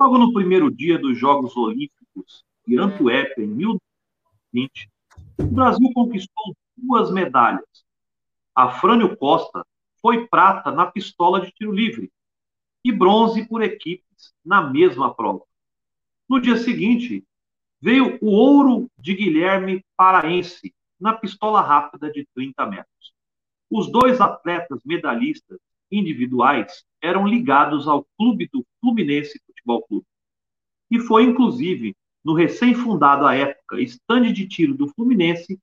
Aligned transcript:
Logo 0.00 0.16
no 0.16 0.32
primeiro 0.32 0.70
dia 0.70 0.98
dos 0.98 1.18
Jogos 1.18 1.54
Olímpicos 1.58 2.42
de 2.66 2.78
Antuérpia, 2.78 3.44
em 3.44 3.48
1920, 3.48 4.88
o 5.36 5.42
Brasil 5.44 5.90
conquistou 5.92 6.56
duas 6.74 7.10
medalhas. 7.10 7.84
Afrânio 8.54 9.14
Costa 9.14 9.62
foi 10.00 10.26
prata 10.26 10.70
na 10.70 10.86
pistola 10.86 11.42
de 11.42 11.52
tiro 11.52 11.70
livre 11.70 12.10
e 12.82 12.90
bronze 12.90 13.46
por 13.46 13.60
equipes 13.60 14.32
na 14.42 14.62
mesma 14.62 15.12
prova. 15.12 15.44
No 16.26 16.40
dia 16.40 16.56
seguinte, 16.56 17.22
veio 17.78 18.18
o 18.22 18.30
ouro 18.30 18.90
de 18.98 19.12
Guilherme 19.14 19.84
Paraense 19.98 20.74
na 20.98 21.12
pistola 21.12 21.60
rápida 21.60 22.10
de 22.10 22.26
30 22.34 22.64
metros. 22.64 23.12
Os 23.70 23.92
dois 23.92 24.18
atletas 24.18 24.80
medalhistas 24.82 25.58
individuais 25.90 26.86
eram 27.02 27.26
ligados 27.26 27.86
ao 27.86 28.06
clube 28.16 28.48
do 28.50 28.64
Fluminense 28.80 29.38
Futebol 29.60 29.82
Clube. 29.86 30.06
E 30.90 30.98
foi, 30.98 31.24
inclusive, 31.24 31.94
no 32.24 32.34
recém-fundado 32.34 33.26
à 33.26 33.34
época 33.34 33.80
estande 33.80 34.32
de 34.32 34.48
tiro 34.48 34.74
do 34.74 34.88
Fluminense, 34.88 35.58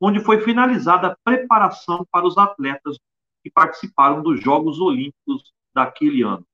onde 0.00 0.20
foi 0.20 0.40
finalizada 0.40 1.08
a 1.08 1.16
preparação 1.24 2.06
para 2.10 2.26
os 2.26 2.36
atletas 2.36 2.98
que 3.42 3.50
participaram 3.50 4.22
dos 4.22 4.42
Jogos 4.42 4.80
Olímpicos 4.80 5.52
daquele 5.74 6.22
ano. 6.22 6.44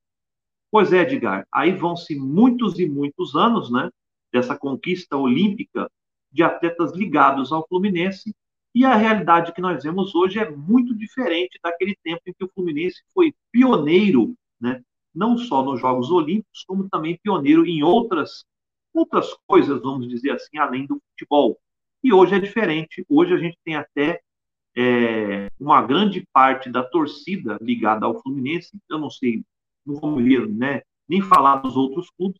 Pois 0.69 0.93
é, 0.93 1.01
Edgar, 1.01 1.45
aí 1.51 1.73
vão-se 1.73 2.15
muitos 2.15 2.79
e 2.79 2.87
muitos 2.87 3.35
anos, 3.35 3.71
né, 3.71 3.89
dessa 4.31 4.57
conquista 4.57 5.17
olímpica 5.17 5.89
de 6.31 6.43
atletas 6.43 6.93
ligados 6.93 7.51
ao 7.51 7.67
Fluminense, 7.67 8.33
e 8.73 8.85
a 8.85 8.95
realidade 8.95 9.51
que 9.51 9.59
nós 9.59 9.83
vemos 9.83 10.15
hoje 10.15 10.39
é 10.39 10.49
muito 10.49 10.95
diferente 10.95 11.59
daquele 11.61 11.93
tempo 12.01 12.21
em 12.25 12.33
que 12.33 12.45
o 12.45 12.49
Fluminense 12.53 13.01
foi 13.13 13.33
pioneiro, 13.51 14.33
né, 14.61 14.81
não 15.13 15.37
só 15.37 15.63
nos 15.63 15.79
Jogos 15.79 16.09
Olímpicos, 16.09 16.63
como 16.65 16.89
também 16.89 17.19
pioneiro 17.21 17.65
em 17.65 17.83
outras 17.83 18.45
outras 18.93 19.33
coisas, 19.47 19.81
vamos 19.81 20.07
dizer 20.09 20.31
assim, 20.31 20.57
além 20.57 20.85
do 20.85 21.01
futebol. 21.11 21.57
E 22.03 22.11
hoje 22.11 22.35
é 22.35 22.39
diferente. 22.39 23.05
Hoje 23.07 23.33
a 23.33 23.37
gente 23.37 23.57
tem 23.63 23.75
até 23.75 24.21
é, 24.75 25.49
uma 25.59 25.81
grande 25.81 26.27
parte 26.33 26.69
da 26.69 26.83
torcida 26.83 27.57
ligada 27.61 28.05
ao 28.05 28.21
Fluminense. 28.21 28.71
Eu 28.89 28.99
não 28.99 29.09
sei, 29.09 29.43
não 29.85 29.95
vamos 29.95 30.23
ver, 30.23 30.47
né, 30.47 30.81
nem 31.07 31.21
falar 31.21 31.57
dos 31.57 31.75
outros 31.75 32.09
clubes, 32.11 32.39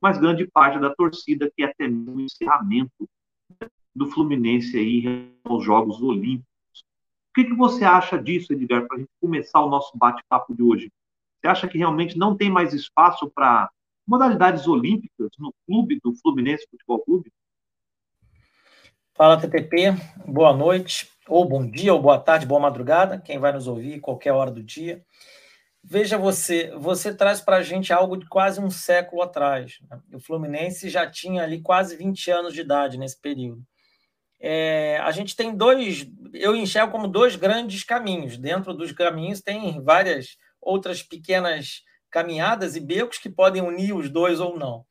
mas 0.00 0.18
grande 0.18 0.46
parte 0.46 0.78
da 0.78 0.94
torcida 0.94 1.50
que 1.54 1.62
é 1.62 1.66
até 1.66 1.88
mesmo 1.88 2.20
encerramento 2.20 3.08
do 3.94 4.06
Fluminense 4.06 4.76
aí 4.76 5.32
aos 5.44 5.64
Jogos 5.64 6.00
Olímpicos. 6.00 6.46
O 7.30 7.34
que, 7.34 7.44
que 7.44 7.54
você 7.54 7.84
acha 7.84 8.20
disso, 8.20 8.52
Edgar, 8.52 8.86
para 8.86 8.96
a 8.96 9.00
gente 9.00 9.10
começar 9.20 9.60
o 9.60 9.70
nosso 9.70 9.96
bate-papo 9.96 10.54
de 10.54 10.62
hoje? 10.62 10.92
Você 11.40 11.46
acha 11.46 11.68
que 11.68 11.78
realmente 11.78 12.18
não 12.18 12.36
tem 12.36 12.50
mais 12.50 12.74
espaço 12.74 13.30
para 13.30 13.70
modalidades 14.06 14.66
olímpicas 14.66 15.30
no 15.38 15.54
clube 15.66 16.00
do 16.02 16.14
Fluminense 16.14 16.66
Futebol 16.68 16.98
Clube? 17.00 17.32
Fala, 19.14 19.40
TPP. 19.40 19.94
Boa 20.26 20.52
noite, 20.52 21.08
ou 21.28 21.44
bom 21.44 21.68
dia, 21.68 21.94
ou 21.94 22.00
boa 22.00 22.18
tarde, 22.18 22.46
boa 22.46 22.60
madrugada, 22.60 23.20
quem 23.20 23.38
vai 23.38 23.52
nos 23.52 23.66
ouvir 23.66 24.00
qualquer 24.00 24.32
hora 24.32 24.50
do 24.50 24.62
dia. 24.62 25.04
Veja 25.82 26.18
você, 26.18 26.72
você 26.76 27.14
traz 27.14 27.40
para 27.40 27.56
a 27.56 27.62
gente 27.62 27.92
algo 27.92 28.16
de 28.16 28.26
quase 28.26 28.60
um 28.60 28.70
século 28.70 29.22
atrás. 29.22 29.78
Né? 29.88 30.00
O 30.12 30.20
Fluminense 30.20 30.88
já 30.88 31.08
tinha 31.08 31.44
ali 31.44 31.60
quase 31.60 31.96
20 31.96 32.30
anos 32.30 32.54
de 32.54 32.60
idade 32.60 32.98
nesse 32.98 33.20
período. 33.20 33.62
É, 34.40 35.00
a 35.02 35.10
gente 35.12 35.34
tem 35.34 35.56
dois, 35.56 36.08
eu 36.32 36.54
enxergo 36.54 36.92
como 36.92 37.08
dois 37.08 37.36
grandes 37.36 37.84
caminhos. 37.84 38.36
Dentro 38.36 38.74
dos 38.74 38.92
caminhos 38.92 39.40
tem 39.40 39.82
várias 39.82 40.36
outras 40.68 41.02
pequenas 41.02 41.82
caminhadas 42.10 42.76
e 42.76 42.80
becos 42.80 43.18
que 43.18 43.30
podem 43.30 43.62
unir 43.62 43.94
os 43.94 44.10
dois 44.10 44.38
ou 44.40 44.58
não. 44.58 44.84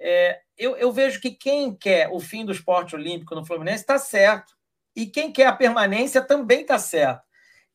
É, 0.00 0.40
eu, 0.56 0.76
eu, 0.76 0.90
vejo 0.90 1.20
que 1.20 1.30
quem 1.30 1.74
quer 1.74 2.08
o 2.10 2.18
fim 2.18 2.44
do 2.44 2.52
esporte 2.52 2.94
olímpico 2.94 3.34
no 3.34 3.44
Fluminense 3.44 3.82
está 3.82 3.98
certo. 3.98 4.54
E 4.96 5.06
quem 5.06 5.32
quer 5.32 5.46
a 5.46 5.52
permanência 5.52 6.20
também 6.20 6.62
está 6.62 6.78
certo. 6.78 7.22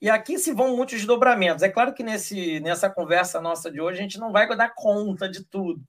E 0.02 0.10
aqui 0.10 0.38
se 0.38 0.54
vão 0.54 0.76
muitos 0.76 0.98
desdobramentos. 0.98 1.64
É 1.64 1.70
claro 1.70 1.94
que 1.94 2.04
nesse, 2.04 2.60
nessa 2.60 2.90
conversa 2.90 3.42
nossa 3.42 3.72
de 3.72 3.80
hoje 3.80 4.00
a 4.00 4.02
gente 4.02 4.20
não 4.20 4.32
vai 4.32 4.48
dar 4.56 4.74
conta 4.76 5.30
de 5.30 5.44
tudo. 5.44 5.82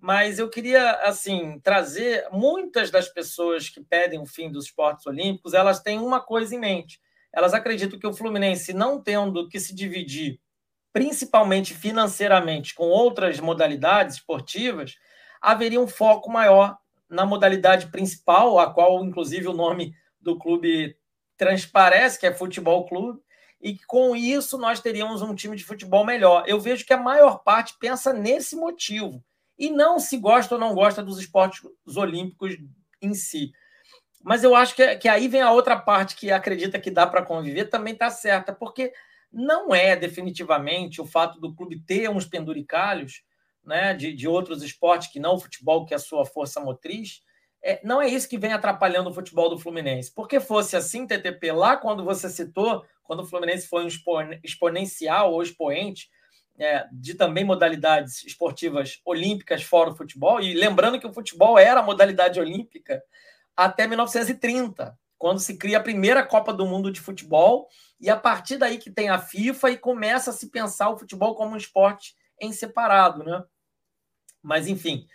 Mas 0.00 0.38
eu 0.38 0.48
queria 0.48 0.92
assim 1.02 1.58
trazer 1.60 2.28
muitas 2.30 2.90
das 2.90 3.08
pessoas 3.08 3.68
que 3.68 3.80
pedem 3.80 4.20
o 4.20 4.26
fim 4.26 4.50
dos 4.50 4.66
esportes 4.66 5.06
olímpicos, 5.06 5.54
elas 5.54 5.80
têm 5.80 5.98
uma 5.98 6.20
coisa 6.20 6.54
em 6.54 6.58
mente. 6.58 7.00
Elas 7.32 7.54
acreditam 7.54 7.98
que 7.98 8.06
o 8.06 8.14
Fluminense, 8.14 8.72
não 8.72 9.02
tendo 9.02 9.48
que 9.48 9.58
se 9.58 9.74
dividir 9.74 10.38
principalmente 10.96 11.74
financeiramente, 11.74 12.74
com 12.74 12.84
outras 12.84 13.38
modalidades 13.38 14.16
esportivas, 14.16 14.94
haveria 15.42 15.78
um 15.78 15.86
foco 15.86 16.30
maior 16.30 16.74
na 17.06 17.26
modalidade 17.26 17.88
principal, 17.88 18.58
a 18.58 18.72
qual, 18.72 19.04
inclusive, 19.04 19.46
o 19.46 19.52
nome 19.52 19.92
do 20.18 20.38
clube 20.38 20.96
transparece, 21.36 22.18
que 22.18 22.26
é 22.26 22.32
Futebol 22.32 22.86
Clube, 22.86 23.20
e 23.60 23.76
com 23.86 24.16
isso 24.16 24.56
nós 24.56 24.80
teríamos 24.80 25.20
um 25.20 25.34
time 25.34 25.54
de 25.54 25.64
futebol 25.64 26.02
melhor. 26.02 26.44
Eu 26.46 26.58
vejo 26.58 26.86
que 26.86 26.94
a 26.94 26.98
maior 26.98 27.42
parte 27.44 27.76
pensa 27.78 28.14
nesse 28.14 28.56
motivo, 28.56 29.22
e 29.58 29.68
não 29.68 29.98
se 29.98 30.16
gosta 30.16 30.54
ou 30.54 30.58
não 30.58 30.74
gosta 30.74 31.02
dos 31.02 31.18
esportes 31.18 31.60
olímpicos 31.94 32.56
em 33.02 33.12
si. 33.12 33.52
Mas 34.24 34.42
eu 34.42 34.56
acho 34.56 34.74
que, 34.74 34.96
que 34.96 35.10
aí 35.10 35.28
vem 35.28 35.42
a 35.42 35.52
outra 35.52 35.76
parte 35.76 36.16
que 36.16 36.30
acredita 36.30 36.80
que 36.80 36.90
dá 36.90 37.06
para 37.06 37.22
conviver, 37.22 37.66
também 37.66 37.92
está 37.92 38.08
certa, 38.08 38.50
porque 38.50 38.94
não 39.32 39.74
é 39.74 39.96
definitivamente 39.96 41.00
o 41.00 41.06
fato 41.06 41.40
do 41.40 41.54
clube 41.54 41.80
ter 41.80 42.08
uns 42.08 42.24
penduricalhos 42.24 43.22
né, 43.64 43.92
de, 43.94 44.12
de 44.12 44.28
outros 44.28 44.62
esportes 44.62 45.08
que 45.08 45.20
não 45.20 45.34
o 45.34 45.40
futebol, 45.40 45.84
que 45.84 45.92
é 45.92 45.96
a 45.96 46.00
sua 46.00 46.24
força 46.24 46.60
motriz, 46.60 47.22
é, 47.62 47.80
não 47.82 48.00
é 48.00 48.08
isso 48.08 48.28
que 48.28 48.38
vem 48.38 48.52
atrapalhando 48.52 49.10
o 49.10 49.12
futebol 49.12 49.50
do 49.50 49.58
Fluminense. 49.58 50.12
Porque 50.14 50.38
fosse 50.38 50.76
assim, 50.76 51.06
TTP, 51.06 51.50
lá 51.52 51.76
quando 51.76 52.04
você 52.04 52.28
citou, 52.28 52.84
quando 53.02 53.20
o 53.20 53.26
Fluminense 53.26 53.66
foi 53.66 53.84
um 53.84 53.88
exponencial 54.42 55.32
ou 55.32 55.42
expoente 55.42 56.08
é, 56.58 56.86
de 56.92 57.14
também 57.14 57.44
modalidades 57.44 58.24
esportivas 58.24 59.00
olímpicas 59.04 59.62
fora 59.62 59.90
o 59.90 59.96
futebol, 59.96 60.40
e 60.40 60.54
lembrando 60.54 60.98
que 60.98 61.06
o 61.06 61.12
futebol 61.12 61.58
era 61.58 61.80
a 61.80 61.82
modalidade 61.82 62.40
olímpica 62.40 63.02
até 63.56 63.86
1930 63.86 64.96
quando 65.18 65.38
se 65.38 65.56
cria 65.56 65.78
a 65.78 65.82
primeira 65.82 66.24
Copa 66.24 66.52
do 66.52 66.66
Mundo 66.66 66.90
de 66.90 67.00
futebol, 67.00 67.68
e 68.00 68.10
a 68.10 68.16
partir 68.16 68.58
daí 68.58 68.78
que 68.78 68.90
tem 68.90 69.08
a 69.08 69.18
FIFA 69.18 69.70
e 69.70 69.78
começa 69.78 70.30
a 70.30 70.32
se 70.32 70.50
pensar 70.50 70.90
o 70.90 70.98
futebol 70.98 71.34
como 71.34 71.54
um 71.54 71.56
esporte 71.56 72.14
em 72.40 72.52
separado, 72.52 73.24
né? 73.24 73.42
Mas, 74.42 74.68
enfim, 74.68 75.06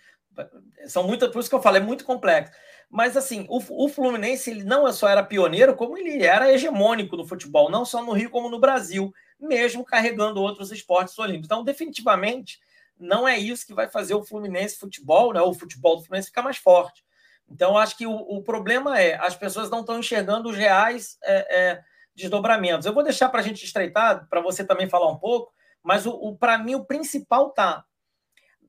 são 0.87 1.03
muitas, 1.03 1.31
por 1.31 1.39
isso 1.39 1.49
que 1.49 1.55
eu 1.55 1.61
falo, 1.61 1.77
é 1.77 1.81
muito 1.81 2.03
complexo. 2.03 2.53
Mas, 2.89 3.15
assim, 3.15 3.45
o, 3.47 3.85
o 3.85 3.87
Fluminense 3.87 4.49
ele 4.49 4.63
não 4.63 4.91
só 4.91 5.07
era 5.07 5.23
pioneiro, 5.23 5.75
como 5.75 5.97
ele 5.97 6.23
era 6.23 6.51
hegemônico 6.51 7.15
no 7.15 7.25
futebol, 7.25 7.69
não 7.69 7.85
só 7.85 8.03
no 8.03 8.11
Rio, 8.11 8.29
como 8.29 8.49
no 8.49 8.59
Brasil, 8.59 9.13
mesmo 9.39 9.85
carregando 9.85 10.41
outros 10.41 10.71
esportes 10.71 11.17
olímpicos. 11.17 11.45
Então, 11.45 11.63
definitivamente, 11.63 12.59
não 12.99 13.27
é 13.27 13.37
isso 13.37 13.65
que 13.65 13.73
vai 13.73 13.89
fazer 13.89 14.13
o 14.13 14.23
Fluminense 14.23 14.77
futebol, 14.77 15.33
né, 15.33 15.41
o 15.41 15.53
futebol 15.53 15.95
do 15.95 16.03
Fluminense 16.03 16.27
ficar 16.27 16.41
mais 16.41 16.57
forte. 16.57 17.03
Então, 17.49 17.77
acho 17.77 17.97
que 17.97 18.05
o, 18.07 18.13
o, 18.13 18.41
problema 18.43 18.99
é 18.99 19.15
as 19.15 19.35
pessoas 19.35 19.69
não 19.69 19.81
estão 19.81 19.99
enxergando 19.99 20.49
os 20.49 20.55
reais 20.55 21.17
é, 21.23 21.59
é, 21.59 21.83
desdobramentos. 22.21 22.85
Eu 22.85 22.93
vou 22.93 23.03
deixar 23.03 23.29
para 23.29 23.39
a 23.39 23.43
gente 23.43 23.65
estreitar, 23.65 24.27
para 24.29 24.41
você 24.41 24.63
também 24.63 24.87
falar 24.87 25.09
um 25.09 25.17
pouco, 25.17 25.51
mas 25.83 26.05
o, 26.05 26.11
o 26.11 26.37
para 26.37 26.57
mim 26.57 26.75
o 26.75 26.85
principal 26.85 27.49
tá. 27.49 27.83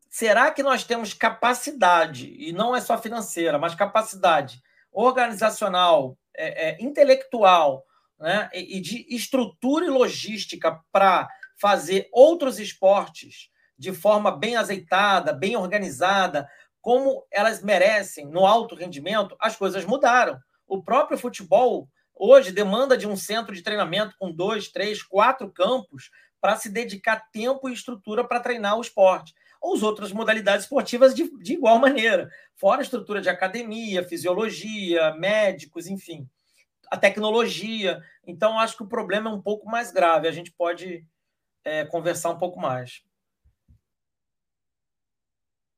Será 0.08 0.50
que 0.50 0.62
nós 0.62 0.84
temos 0.84 1.14
capacidade, 1.14 2.34
e 2.38 2.52
não 2.52 2.74
é 2.74 2.80
só 2.80 2.98
financeira, 2.98 3.58
mas 3.58 3.74
capacidade 3.74 4.62
organizacional, 4.90 6.18
é, 6.36 6.70
é 6.70 6.82
intelectual, 6.82 7.84
né, 8.18 8.48
e, 8.52 8.80
de 8.80 9.06
estrutura 9.08 9.86
e 9.86 9.90
logística 9.90 10.80
para 10.92 11.28
fazer 11.60 12.08
outros 12.12 12.58
esportes 12.60 13.50
de 13.76 13.92
forma 13.92 14.30
bem 14.30 14.54
azeitada, 14.54 15.32
bem 15.32 15.56
organizada, 15.56 16.48
como 16.80 17.26
elas 17.30 17.62
merecem 17.62 18.26
no 18.26 18.46
alto 18.46 18.74
rendimento, 18.74 19.36
as 19.40 19.56
coisas 19.56 19.84
mudaram. 19.84 20.38
O 20.66 20.82
próprio 20.82 21.18
futebol 21.18 21.88
hoje 22.24 22.52
demanda 22.52 22.96
de 22.96 23.08
um 23.08 23.16
centro 23.16 23.52
de 23.52 23.62
treinamento 23.62 24.14
com 24.16 24.30
dois, 24.30 24.68
três, 24.68 25.02
quatro 25.02 25.50
campos 25.50 26.08
para 26.40 26.54
se 26.54 26.68
dedicar 26.68 27.28
tempo 27.32 27.68
e 27.68 27.72
estrutura 27.72 28.22
para 28.22 28.38
treinar 28.38 28.78
o 28.78 28.80
esporte. 28.80 29.34
Ou 29.60 29.74
as 29.74 29.82
outras 29.82 30.12
modalidades 30.12 30.64
esportivas 30.64 31.14
de, 31.14 31.28
de 31.38 31.54
igual 31.54 31.80
maneira, 31.80 32.30
fora 32.54 32.80
a 32.80 32.82
estrutura 32.82 33.20
de 33.20 33.28
academia, 33.28 34.04
fisiologia, 34.04 35.14
médicos, 35.14 35.88
enfim, 35.88 36.28
a 36.90 36.96
tecnologia. 36.96 38.00
Então, 38.24 38.56
acho 38.56 38.76
que 38.76 38.84
o 38.84 38.88
problema 38.88 39.28
é 39.28 39.32
um 39.32 39.42
pouco 39.42 39.68
mais 39.68 39.90
grave. 39.90 40.28
A 40.28 40.32
gente 40.32 40.52
pode 40.52 41.04
é, 41.64 41.84
conversar 41.84 42.30
um 42.30 42.38
pouco 42.38 42.60
mais. 42.60 43.02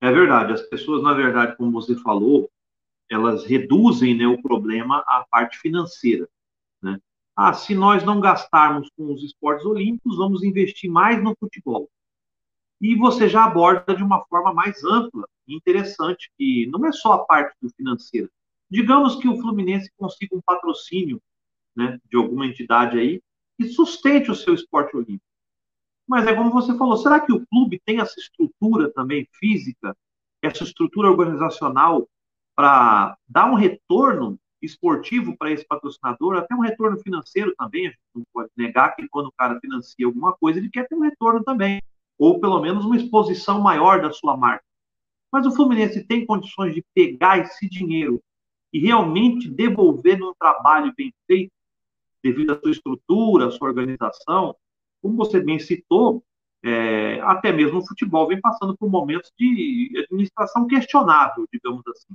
É 0.02 0.12
verdade, 0.12 0.52
as 0.52 0.62
pessoas, 0.62 1.02
na 1.02 1.14
verdade, 1.14 1.56
como 1.56 1.72
você 1.72 1.94
falou, 1.96 2.50
elas 3.10 3.46
reduzem 3.46 4.14
né, 4.14 4.26
o 4.26 4.42
problema 4.42 5.02
à 5.06 5.24
parte 5.30 5.58
financeira. 5.58 6.28
Né? 6.84 7.00
Ah, 7.34 7.54
se 7.54 7.74
nós 7.74 8.04
não 8.04 8.20
gastarmos 8.20 8.88
com 8.96 9.12
os 9.12 9.24
esportes 9.24 9.64
olímpicos, 9.64 10.18
vamos 10.18 10.44
investir 10.44 10.90
mais 10.90 11.22
no 11.22 11.34
futebol. 11.34 11.88
E 12.80 12.94
você 12.94 13.28
já 13.28 13.44
aborda 13.44 13.96
de 13.96 14.02
uma 14.02 14.24
forma 14.26 14.52
mais 14.52 14.84
ampla 14.84 15.26
e 15.48 15.56
interessante, 15.56 16.30
que 16.36 16.66
não 16.66 16.84
é 16.86 16.92
só 16.92 17.14
a 17.14 17.24
parte 17.24 17.56
do 17.60 17.70
financeiro. 17.70 18.30
Digamos 18.70 19.16
que 19.16 19.28
o 19.28 19.40
Fluminense 19.40 19.90
consiga 19.96 20.36
um 20.36 20.42
patrocínio 20.44 21.20
né, 21.74 21.98
de 22.10 22.16
alguma 22.16 22.46
entidade 22.46 22.98
aí 22.98 23.22
que 23.56 23.68
sustente 23.68 24.30
o 24.30 24.34
seu 24.34 24.54
esporte 24.54 24.96
olímpico. 24.96 25.24
Mas 26.06 26.26
é 26.26 26.34
como 26.34 26.50
você 26.50 26.76
falou, 26.76 26.96
será 26.98 27.20
que 27.20 27.32
o 27.32 27.46
clube 27.46 27.80
tem 27.84 28.00
essa 28.00 28.18
estrutura 28.20 28.92
também 28.92 29.26
física, 29.32 29.96
essa 30.42 30.64
estrutura 30.64 31.10
organizacional 31.10 32.06
para 32.54 33.16
dar 33.26 33.50
um 33.50 33.54
retorno 33.54 34.38
esportivo 34.64 35.36
para 35.36 35.50
esse 35.50 35.66
patrocinador, 35.66 36.36
até 36.36 36.54
um 36.54 36.60
retorno 36.60 36.98
financeiro 36.98 37.54
também. 37.56 37.86
A 37.86 37.90
gente 37.90 38.00
não 38.14 38.24
pode 38.32 38.50
negar 38.56 38.94
que 38.94 39.06
quando 39.08 39.26
o 39.26 39.32
cara 39.32 39.58
financia 39.60 40.06
alguma 40.06 40.32
coisa, 40.32 40.58
ele 40.58 40.70
quer 40.70 40.88
ter 40.88 40.94
um 40.94 41.00
retorno 41.00 41.42
também, 41.42 41.82
ou 42.18 42.40
pelo 42.40 42.60
menos 42.60 42.84
uma 42.84 42.96
exposição 42.96 43.60
maior 43.60 44.00
da 44.00 44.12
sua 44.12 44.36
marca. 44.36 44.64
Mas 45.32 45.46
o 45.46 45.52
Fluminense 45.52 46.04
tem 46.04 46.24
condições 46.24 46.74
de 46.74 46.84
pegar 46.94 47.38
esse 47.38 47.68
dinheiro 47.68 48.22
e 48.72 48.78
realmente 48.78 49.48
devolver 49.50 50.18
num 50.18 50.32
trabalho 50.38 50.92
bem 50.96 51.12
feito, 51.26 51.52
devido 52.22 52.52
à 52.52 52.60
sua 52.60 52.70
estrutura, 52.70 53.46
à 53.46 53.50
sua 53.50 53.68
organização. 53.68 54.56
Como 55.02 55.16
você 55.16 55.40
bem 55.40 55.58
citou, 55.58 56.24
é, 56.62 57.20
até 57.20 57.52
mesmo 57.52 57.78
o 57.78 57.86
futebol 57.86 58.26
vem 58.26 58.40
passando 58.40 58.76
por 58.76 58.88
momentos 58.88 59.30
de 59.38 59.92
administração 60.04 60.66
questionável, 60.66 61.46
digamos 61.52 61.86
assim. 61.86 62.14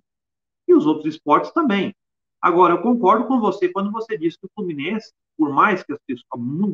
E 0.67 0.73
os 0.73 0.87
outros 0.87 1.13
esportes 1.13 1.51
também. 1.51 1.93
Agora, 2.41 2.75
eu 2.75 2.81
concordo 2.81 3.25
com 3.25 3.39
você 3.39 3.67
quando 3.69 3.91
você 3.91 4.17
diz 4.17 4.37
que 4.37 4.45
o 4.45 4.49
Fluminense, 4.55 5.13
por 5.37 5.51
mais 5.51 5.83
que 5.83 5.91
as 5.91 5.99
pessoas, 6.05 6.25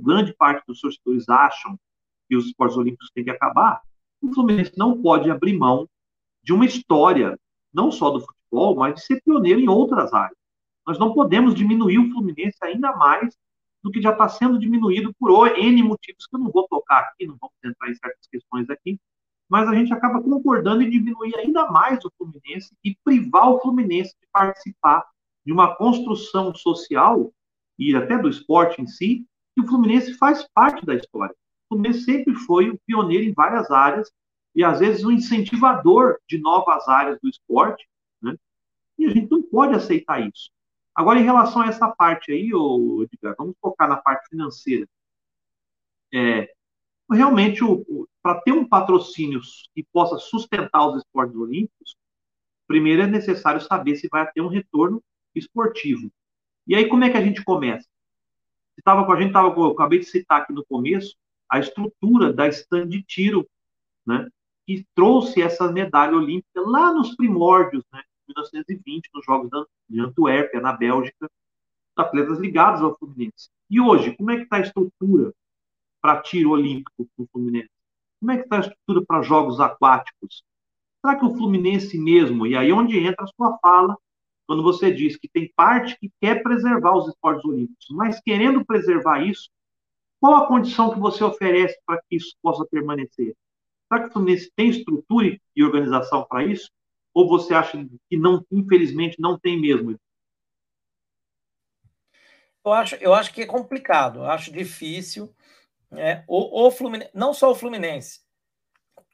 grande 0.03 0.33
parte 0.33 0.63
dos 0.67 0.79
torcedores 0.79 1.27
acham 1.27 1.79
que 2.29 2.35
os 2.35 2.45
esportes 2.45 2.77
olímpicos 2.77 3.09
têm 3.13 3.23
que 3.23 3.31
acabar, 3.31 3.81
o 4.21 4.33
Fluminense 4.33 4.73
não 4.77 5.01
pode 5.01 5.29
abrir 5.29 5.57
mão 5.57 5.87
de 6.43 6.53
uma 6.53 6.65
história, 6.65 7.39
não 7.73 7.91
só 7.91 8.11
do 8.11 8.21
futebol, 8.21 8.75
mas 8.75 8.95
de 8.95 9.01
ser 9.01 9.21
pioneiro 9.21 9.59
em 9.59 9.67
outras 9.67 10.13
áreas. 10.13 10.37
Nós 10.85 10.99
não 10.99 11.13
podemos 11.13 11.55
diminuir 11.55 11.97
o 11.97 12.11
Fluminense 12.11 12.57
ainda 12.61 12.95
mais 12.95 13.35
do 13.83 13.91
que 13.91 14.01
já 14.01 14.11
está 14.11 14.27
sendo 14.29 14.59
diminuído 14.59 15.13
por 15.19 15.47
N 15.57 15.83
motivos 15.83 16.27
que 16.27 16.35
eu 16.35 16.39
não 16.39 16.51
vou 16.51 16.67
tocar 16.67 16.99
aqui, 16.99 17.25
não 17.25 17.37
vamos 17.39 17.55
entrar 17.63 17.89
em 17.89 17.95
certas 17.95 18.27
questões 18.31 18.69
aqui, 18.69 18.99
mas 19.49 19.67
a 19.67 19.75
gente 19.75 19.93
acaba 19.93 20.21
concordando 20.21 20.81
em 20.81 20.89
diminuir 20.89 21.35
ainda 21.37 21.69
mais 21.71 22.03
o 22.03 22.11
Fluminense 22.17 22.75
e 22.83 22.95
privar 23.03 23.49
o 23.49 23.59
Fluminense 23.59 24.15
de 24.19 24.27
participar 24.31 25.03
de 25.45 25.53
uma 25.53 25.75
construção 25.75 26.53
social 26.53 27.31
e 27.77 27.95
até 27.95 28.17
do 28.17 28.29
esporte 28.29 28.81
em 28.81 28.87
si, 28.87 29.25
que 29.53 29.61
o 29.61 29.67
Fluminense 29.67 30.13
faz 30.15 30.47
parte 30.53 30.85
da 30.85 30.95
história. 30.95 31.35
O 31.65 31.75
Fluminense 31.75 32.01
sempre 32.01 32.33
foi 32.35 32.69
o 32.69 32.79
pioneiro 32.85 33.23
em 33.23 33.33
várias 33.33 33.69
áreas 33.69 34.11
e 34.53 34.63
às 34.63 34.79
vezes 34.79 35.03
o 35.03 35.11
incentivador 35.11 36.17
de 36.27 36.37
novas 36.39 36.87
áreas 36.87 37.19
do 37.21 37.29
esporte, 37.29 37.87
né? 38.21 38.35
E 38.97 39.05
a 39.05 39.09
gente 39.09 39.29
não 39.29 39.43
pode 39.43 39.75
aceitar 39.75 40.25
isso. 40.25 40.49
Agora, 40.95 41.19
em 41.19 41.23
relação 41.23 41.61
a 41.61 41.67
essa 41.67 41.89
parte 41.89 42.31
aí, 42.31 42.53
ô, 42.53 43.03
Edgar, 43.03 43.35
vamos 43.37 43.55
focar 43.61 43.89
na 43.89 43.97
parte 43.97 44.29
financeira. 44.29 44.87
É, 46.13 46.49
realmente, 47.11 47.61
para 48.23 48.39
ter 48.41 48.53
um 48.53 48.67
patrocínio 48.67 49.41
que 49.73 49.83
possa 49.91 50.17
sustentar 50.17 50.87
os 50.87 50.97
esportes 50.97 51.35
olímpicos, 51.35 51.97
primeiro 52.65 53.01
é 53.01 53.07
necessário 53.07 53.59
saber 53.59 53.97
se 53.97 54.07
vai 54.07 54.29
ter 54.31 54.41
um 54.41 54.47
retorno 54.47 55.03
esportivo. 55.35 56.11
E 56.67 56.75
aí, 56.75 56.87
como 56.87 57.03
é 57.03 57.09
que 57.09 57.17
a 57.17 57.23
gente 57.23 57.43
começa? 57.43 57.87
Tava, 58.83 59.11
a 59.11 59.17
gente 59.17 59.27
estava, 59.27 59.47
eu 59.57 59.67
acabei 59.67 59.99
de 59.99 60.05
citar 60.05 60.41
aqui 60.41 60.53
no 60.53 60.65
começo, 60.65 61.15
a 61.49 61.59
estrutura 61.59 62.33
da 62.33 62.47
stand 62.47 62.87
de 62.87 63.03
tiro, 63.03 63.47
né, 64.05 64.27
que 64.65 64.85
trouxe 64.93 65.41
essa 65.41 65.71
medalha 65.71 66.15
olímpica 66.15 66.61
lá 66.61 66.91
nos 66.93 67.15
primórdios, 67.15 67.83
né, 67.93 68.01
1920, 68.27 69.09
nos 69.13 69.25
Jogos 69.25 69.49
de 69.87 69.99
Antuérpia, 69.99 70.59
na 70.59 70.73
Bélgica, 70.73 71.29
atletas 71.95 72.39
ligados 72.39 72.81
ao 72.81 72.97
Fluminense. 72.97 73.49
E 73.69 73.79
hoje, 73.79 74.15
como 74.15 74.31
é 74.31 74.37
que 74.37 74.43
está 74.43 74.57
a 74.57 74.61
estrutura 74.61 75.33
para 76.01 76.21
tiro 76.21 76.51
olímpico 76.51 77.07
no 77.17 77.27
Fluminense? 77.31 77.69
Como 78.19 78.31
é 78.31 78.37
que 78.37 78.43
está 78.43 78.57
a 78.57 78.59
estrutura 78.61 79.05
para 79.05 79.21
jogos 79.21 79.59
aquáticos? 79.59 80.43
Será 81.01 81.17
que 81.17 81.25
o 81.25 81.35
Fluminense 81.35 81.97
mesmo, 81.97 82.45
e 82.45 82.55
aí 82.55 82.71
onde 82.71 82.97
entra 82.97 83.23
a 83.23 83.27
sua 83.27 83.57
fala 83.59 83.97
quando 84.47 84.63
você 84.63 84.91
diz 84.91 85.17
que 85.17 85.27
tem 85.27 85.51
parte 85.55 85.97
que 85.99 86.11
quer 86.21 86.41
preservar 86.43 86.95
os 86.95 87.07
esportes 87.07 87.45
olímpicos, 87.45 87.85
mas 87.89 88.19
querendo 88.21 88.65
preservar 88.65 89.23
isso, 89.23 89.49
qual 90.19 90.35
a 90.35 90.47
condição 90.47 90.93
que 90.93 90.99
você 90.99 91.23
oferece 91.23 91.77
para 91.85 91.97
que 91.97 92.15
isso 92.15 92.35
possa 92.41 92.65
permanecer? 92.65 93.35
Será 93.87 94.03
que 94.03 94.09
o 94.09 94.13
Fluminense 94.13 94.51
tem 94.55 94.69
estrutura 94.69 95.39
e 95.55 95.63
organização 95.63 96.25
para 96.25 96.45
isso? 96.45 96.71
Ou 97.13 97.27
você 97.27 97.53
acha 97.53 97.77
que 98.09 98.17
não, 98.17 98.45
infelizmente, 98.51 99.19
não 99.19 99.37
tem 99.37 99.59
mesmo? 99.59 99.97
Eu 102.65 102.73
acho, 102.73 102.95
eu 102.95 103.13
acho 103.13 103.31
que 103.31 103.43
é 103.43 103.45
complicado, 103.45 104.19
eu 104.19 104.25
acho 104.25 104.51
difícil. 104.51 105.33
É, 105.91 106.23
o, 106.27 106.65
o 106.65 106.71
Fluminense, 106.71 107.11
não 107.13 107.33
só 107.33 107.51
o 107.51 107.55
Fluminense, 107.55 108.21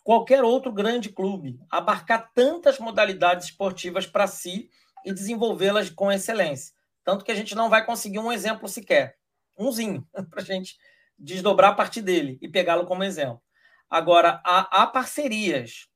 qualquer 0.03 0.43
outro 0.43 0.71
grande 0.71 1.09
clube 1.09 1.59
abarcar 1.69 2.31
tantas 2.33 2.79
modalidades 2.79 3.47
esportivas 3.47 4.07
para 4.07 4.25
si 4.25 4.69
e 5.05 5.13
desenvolvê-las 5.13 5.89
com 5.89 6.11
excelência. 6.11 6.73
Tanto 7.03 7.25
que 7.25 7.31
a 7.31 7.35
gente 7.35 7.55
não 7.55 7.69
vai 7.69 7.85
conseguir 7.85 8.19
um 8.19 8.31
exemplo 8.31 8.67
sequer, 8.67 9.17
umzinho, 9.57 10.07
para 10.29 10.41
a 10.41 10.45
gente 10.45 10.77
desdobrar 11.17 11.71
a 11.71 11.75
partir 11.75 12.01
dele 12.01 12.37
e 12.41 12.47
pegá-lo 12.47 12.85
como 12.85 13.03
exemplo. 13.03 13.41
Agora, 13.89 14.41
há, 14.45 14.83
há, 14.83 14.87
parcerias 14.87 15.87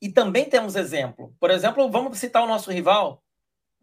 e 0.00 0.10
também 0.10 0.44
temos 0.44 0.76
exemplo. 0.76 1.34
Por 1.40 1.50
exemplo, 1.50 1.90
vamos 1.90 2.18
citar 2.18 2.42
o 2.42 2.46
nosso 2.46 2.70
rival 2.70 3.22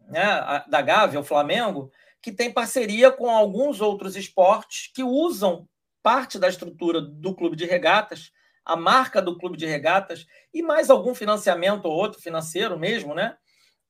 né, 0.00 0.64
da 0.68 0.80
Gávea, 0.80 1.20
o 1.20 1.24
Flamengo, 1.24 1.90
que 2.22 2.32
tem 2.32 2.52
parceria 2.52 3.10
com 3.10 3.28
alguns 3.28 3.80
outros 3.80 4.16
esportes 4.16 4.90
que 4.94 5.02
usam 5.02 5.68
parte 6.02 6.38
da 6.38 6.48
estrutura 6.48 7.00
do 7.00 7.34
clube 7.34 7.56
de 7.56 7.66
regatas, 7.66 8.30
a 8.64 8.76
marca 8.76 9.20
do 9.20 9.36
clube 9.36 9.56
de 9.56 9.66
regatas 9.66 10.26
e 10.52 10.62
mais 10.62 10.90
algum 10.90 11.14
financiamento 11.14 11.86
ou 11.86 11.92
outro 11.92 12.20
financeiro 12.20 12.78
mesmo, 12.78 13.14
né? 13.14 13.36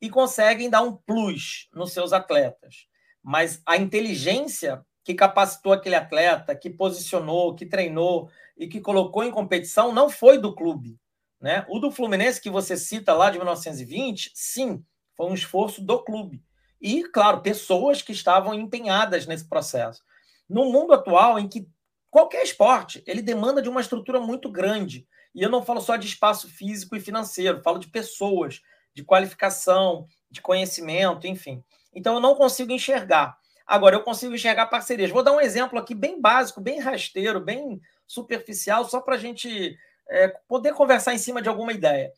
E 0.01 0.11
conseguem 0.11 0.69
dar 0.69 0.83
um 0.83 0.95
plus 0.95 1.69
nos 1.75 1.93
seus 1.93 2.13
atletas. 2.13 2.87
Mas 3.23 3.61
a 3.67 3.77
inteligência 3.77 4.85
que 5.03 5.15
capacitou 5.15 5.73
aquele 5.73 5.95
atleta, 5.95 6.55
que 6.55 6.69
posicionou, 6.69 7.55
que 7.55 7.65
treinou 7.65 8.29
e 8.57 8.67
que 8.67 8.81
colocou 8.81 9.23
em 9.23 9.31
competição 9.31 9.93
não 9.93 10.11
foi 10.11 10.39
do 10.39 10.55
clube. 10.55 10.99
Né? 11.41 11.65
O 11.69 11.79
do 11.79 11.91
Fluminense, 11.91 12.41
que 12.41 12.51
você 12.51 12.77
cita 12.77 13.13
lá 13.15 13.31
de 13.31 13.39
1920, 13.39 14.33
sim, 14.35 14.85
foi 15.15 15.27
um 15.27 15.35
esforço 15.35 15.81
do 15.81 16.03
clube. 16.03 16.43
E, 16.81 17.05
claro, 17.05 17.41
pessoas 17.41 18.03
que 18.03 18.13
estavam 18.13 18.53
empenhadas 18.53 19.27
nesse 19.27 19.49
processo. 19.49 20.03
No 20.49 20.71
mundo 20.73 20.93
atual, 20.93 21.39
em 21.39 21.49
que 21.49 21.69
qualquer 22.11 22.43
esporte 22.43 23.03
ele 23.07 23.23
demanda 23.23 23.63
de 23.63 23.69
uma 23.69 23.81
estrutura 23.81 24.21
muito 24.21 24.51
grande, 24.51 25.07
e 25.35 25.43
eu 25.43 25.51
não 25.51 25.63
falo 25.63 25.81
só 25.81 25.97
de 25.97 26.07
espaço 26.07 26.49
físico 26.49 26.97
e 26.97 27.01
financeiro, 27.01 27.63
falo 27.63 27.79
de 27.79 27.89
pessoas, 27.89 28.61
de 28.97 29.05
qualificação, 29.05 30.09
de 30.31 30.41
conhecimento, 30.41 31.27
enfim. 31.27 31.63
Então 31.95 32.15
eu 32.15 32.21
não 32.21 32.35
consigo 32.35 32.73
enxergar. 32.73 33.37
Agora 33.67 33.95
eu 33.95 34.03
consigo 34.03 34.35
enxergar 34.35 34.67
parcerias. 34.69 35.11
Vou 35.11 35.23
dar 35.23 35.33
um 35.33 35.41
exemplo 35.41 35.79
aqui 35.79 35.95
bem 35.95 36.19
básico, 36.19 36.63
bem 36.63 36.81
rasteiro, 36.81 37.39
bem 37.39 37.79
superficial, 38.07 38.87
só 38.87 39.03
para 39.03 39.17
a 39.17 39.19
gente 39.19 39.77
é, 40.09 40.29
poder 40.49 40.73
conversar 40.73 41.13
em 41.13 41.19
cima 41.19 41.43
de 41.43 41.49
alguma 41.49 41.75
ideia. 41.75 42.11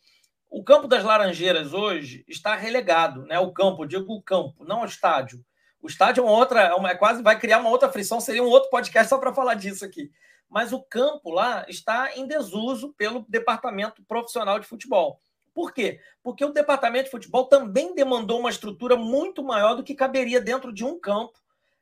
O 0.49 0.63
campo 0.63 0.87
das 0.87 1.03
Laranjeiras 1.03 1.75
hoje 1.75 2.25
está 2.29 2.55
relegado, 2.55 3.27
né? 3.27 3.41
O 3.41 3.51
campo, 3.51 3.85
digo 3.85 4.15
o 4.15 4.23
campo, 4.23 4.65
não 4.65 4.83
o 4.83 4.87
estádio. 4.87 5.45
O 5.83 5.89
estádio 5.89 6.21
é 6.21 6.25
uma 6.25 6.37
outra, 6.37 6.73
é 6.73 6.91
é 6.91 6.95
quase 6.95 7.25
vai 7.25 7.37
criar 7.41 7.59
uma 7.59 7.71
outra 7.71 7.91
frição, 7.91 8.21
seria 8.21 8.43
um 8.43 8.49
outro 8.49 8.71
podcast 8.71 9.09
só 9.09 9.19
para 9.19 9.35
falar 9.35 9.55
disso 9.55 9.85
aqui. 9.85 10.13
Mas 10.49 10.73
o 10.73 10.81
campo 10.81 11.33
lá 11.33 11.67
está 11.69 12.17
em 12.17 12.25
desuso 12.25 12.95
pelo 12.95 13.27
departamento 13.29 14.01
profissional 14.05 14.61
de 14.61 14.67
futebol. 14.67 15.21
Por 15.59 15.75
quê? 15.75 15.99
Porque 16.23 16.45
o 16.45 16.53
departamento 16.53 17.07
de 17.07 17.11
futebol 17.11 17.47
também 17.47 17.93
demandou 17.93 18.39
uma 18.39 18.49
estrutura 18.49 18.95
muito 18.95 19.43
maior 19.43 19.75
do 19.75 19.83
que 19.83 19.93
caberia 19.93 20.41
dentro 20.41 20.73
de 20.73 20.85
um 20.85 21.01
campo, 21.01 21.37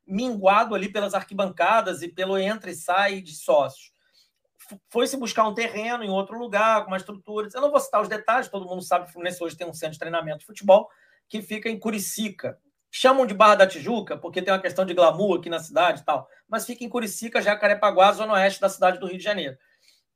minguado 0.06 0.74
ali 0.74 0.90
pelas 0.90 1.12
arquibancadas 1.12 2.00
e 2.00 2.08
pelo 2.08 2.38
entra 2.38 2.70
e 2.70 2.74
sai 2.74 3.20
de 3.20 3.34
sócios. 3.36 3.92
Foi-se 4.88 5.18
buscar 5.18 5.46
um 5.46 5.52
terreno 5.52 6.02
em 6.02 6.08
outro 6.08 6.38
lugar, 6.38 6.84
com 6.84 6.90
uma 6.90 6.96
estrutura. 6.96 7.50
Eu 7.52 7.60
não 7.60 7.70
vou 7.70 7.78
citar 7.78 8.00
os 8.00 8.08
detalhes, 8.08 8.48
todo 8.48 8.64
mundo 8.64 8.80
sabe 8.80 9.04
que 9.04 9.10
o 9.10 9.12
Fluminense 9.12 9.44
hoje 9.44 9.54
tem 9.54 9.68
um 9.68 9.74
centro 9.74 9.92
de 9.92 9.98
treinamento 9.98 10.38
de 10.38 10.46
futebol 10.46 10.88
que 11.28 11.42
fica 11.42 11.68
em 11.68 11.78
Curicica. 11.78 12.58
Chamam 12.90 13.26
de 13.26 13.34
Barra 13.34 13.56
da 13.56 13.66
Tijuca, 13.66 14.16
porque 14.16 14.40
tem 14.40 14.54
uma 14.54 14.62
questão 14.62 14.86
de 14.86 14.94
glamour 14.94 15.38
aqui 15.38 15.50
na 15.50 15.58
cidade 15.58 16.00
e 16.00 16.04
tal, 16.06 16.26
mas 16.48 16.64
fica 16.64 16.82
em 16.82 16.88
Curicica, 16.88 17.42
Jacarepaguá, 17.42 18.10
zona 18.12 18.32
oeste 18.32 18.58
da 18.58 18.70
cidade 18.70 18.98
do 18.98 19.06
Rio 19.06 19.18
de 19.18 19.24
Janeiro. 19.24 19.58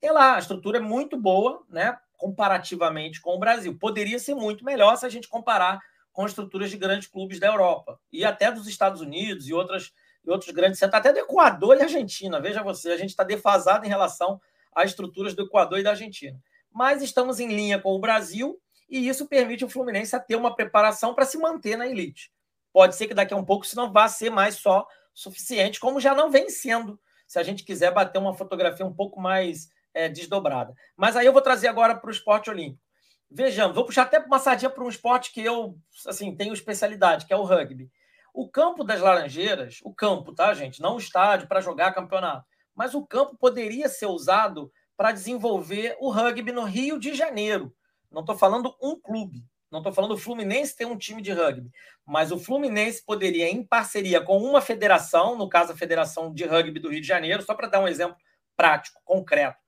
Tem 0.00 0.10
lá, 0.10 0.36
a 0.36 0.38
estrutura 0.38 0.78
é 0.78 0.80
muito 0.80 1.14
boa, 1.18 1.62
né? 1.68 1.98
Comparativamente 2.20 3.18
com 3.20 3.34
o 3.34 3.38
Brasil. 3.38 3.76
Poderia 3.78 4.18
ser 4.18 4.34
muito 4.34 4.62
melhor 4.62 4.94
se 4.96 5.06
a 5.06 5.08
gente 5.08 5.26
comparar 5.26 5.80
com 6.12 6.26
estruturas 6.26 6.70
de 6.70 6.76
grandes 6.76 7.08
clubes 7.08 7.40
da 7.40 7.46
Europa 7.46 7.98
e 8.12 8.24
até 8.26 8.52
dos 8.52 8.68
Estados 8.68 9.00
Unidos 9.00 9.48
e 9.48 9.54
outras 9.54 9.92
e 10.22 10.30
outros 10.30 10.50
grandes 10.50 10.78
centros, 10.78 10.98
até 10.98 11.14
do 11.14 11.18
Equador 11.18 11.78
e 11.78 11.82
Argentina. 11.82 12.38
Veja 12.38 12.62
você, 12.62 12.90
a 12.90 12.96
gente 12.98 13.08
está 13.08 13.24
defasado 13.24 13.86
em 13.86 13.88
relação 13.88 14.38
as 14.74 14.90
estruturas 14.90 15.34
do 15.34 15.44
Equador 15.44 15.78
e 15.78 15.82
da 15.82 15.90
Argentina. 15.90 16.38
Mas 16.70 17.00
estamos 17.00 17.40
em 17.40 17.48
linha 17.48 17.80
com 17.80 17.94
o 17.94 17.98
Brasil 17.98 18.60
e 18.86 19.08
isso 19.08 19.26
permite 19.26 19.64
o 19.64 19.68
Fluminense 19.68 20.18
ter 20.26 20.36
uma 20.36 20.54
preparação 20.54 21.14
para 21.14 21.24
se 21.24 21.38
manter 21.38 21.74
na 21.74 21.86
elite. 21.86 22.30
Pode 22.70 22.96
ser 22.96 23.06
que 23.06 23.14
daqui 23.14 23.32
a 23.32 23.36
um 23.36 23.44
pouco 23.44 23.64
isso 23.64 23.76
não 23.76 23.90
vá 23.90 24.08
ser 24.08 24.28
mais 24.28 24.56
só 24.56 24.86
suficiente, 25.14 25.80
como 25.80 25.98
já 25.98 26.14
não 26.14 26.30
vem 26.30 26.50
sendo, 26.50 27.00
se 27.26 27.38
a 27.38 27.42
gente 27.42 27.64
quiser 27.64 27.94
bater 27.94 28.18
uma 28.18 28.34
fotografia 28.34 28.84
um 28.84 28.92
pouco 28.92 29.18
mais 29.18 29.70
é, 29.94 30.08
desdobrada. 30.08 30.74
Mas 30.96 31.16
aí 31.16 31.26
eu 31.26 31.32
vou 31.32 31.42
trazer 31.42 31.68
agora 31.68 31.94
para 31.94 32.08
o 32.08 32.12
esporte 32.12 32.50
olímpico. 32.50 32.82
Vejamos, 33.30 33.76
vou 33.76 33.84
puxar 33.84 34.02
até 34.02 34.18
uma 34.18 34.38
sardinha 34.38 34.70
para 34.70 34.82
um 34.82 34.88
esporte 34.88 35.32
que 35.32 35.40
eu 35.40 35.78
assim 36.06 36.34
tenho 36.34 36.52
especialidade, 36.52 37.26
que 37.26 37.32
é 37.32 37.36
o 37.36 37.44
rugby. 37.44 37.90
O 38.34 38.48
campo 38.48 38.82
das 38.82 39.00
Laranjeiras, 39.00 39.78
o 39.84 39.94
campo, 39.94 40.34
tá, 40.34 40.52
gente? 40.54 40.80
Não 40.80 40.96
o 40.96 40.98
estádio 40.98 41.46
para 41.46 41.60
jogar 41.60 41.94
campeonato, 41.94 42.44
mas 42.74 42.94
o 42.94 43.04
campo 43.04 43.36
poderia 43.36 43.88
ser 43.88 44.06
usado 44.06 44.72
para 44.96 45.12
desenvolver 45.12 45.96
o 46.00 46.10
rugby 46.10 46.52
no 46.52 46.64
Rio 46.64 46.98
de 46.98 47.14
Janeiro. 47.14 47.74
Não 48.10 48.20
estou 48.20 48.36
falando 48.36 48.76
um 48.82 48.98
clube, 48.98 49.44
não 49.70 49.78
estou 49.78 49.92
falando 49.92 50.12
o 50.12 50.18
Fluminense 50.18 50.76
ter 50.76 50.84
um 50.84 50.96
time 50.96 51.22
de 51.22 51.32
rugby, 51.32 51.70
mas 52.04 52.32
o 52.32 52.38
Fluminense 52.38 53.04
poderia, 53.04 53.48
em 53.48 53.64
parceria 53.64 54.20
com 54.20 54.36
uma 54.38 54.60
federação, 54.60 55.36
no 55.36 55.48
caso 55.48 55.72
a 55.72 55.76
Federação 55.76 56.34
de 56.34 56.44
Rugby 56.44 56.80
do 56.80 56.90
Rio 56.90 57.00
de 57.00 57.06
Janeiro, 57.06 57.42
só 57.42 57.54
para 57.54 57.68
dar 57.68 57.80
um 57.80 57.86
exemplo 57.86 58.16
prático, 58.56 59.00
concreto, 59.04 59.58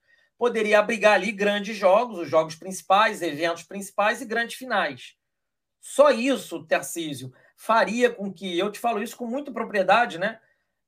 poderia 0.43 0.81
abrigar 0.81 1.13
ali 1.13 1.31
grandes 1.31 1.77
jogos, 1.77 2.19
os 2.19 2.29
jogos 2.29 2.57
principais, 2.57 3.23
eventos 3.23 3.63
principais 3.63 4.21
e 4.21 4.25
grandes 4.25 4.57
finais. 4.57 5.15
Só 5.81 6.11
isso, 6.11 6.67
Tarcísio, 6.67 7.33
faria 7.57 8.11
com 8.11 8.33
que, 8.35 8.59
eu 8.59 8.69
te 8.69 8.81
falo 8.81 9.01
isso 9.01 9.17
com 9.17 9.25
muita 9.25 9.53
propriedade, 9.53 10.19
né? 10.19 10.41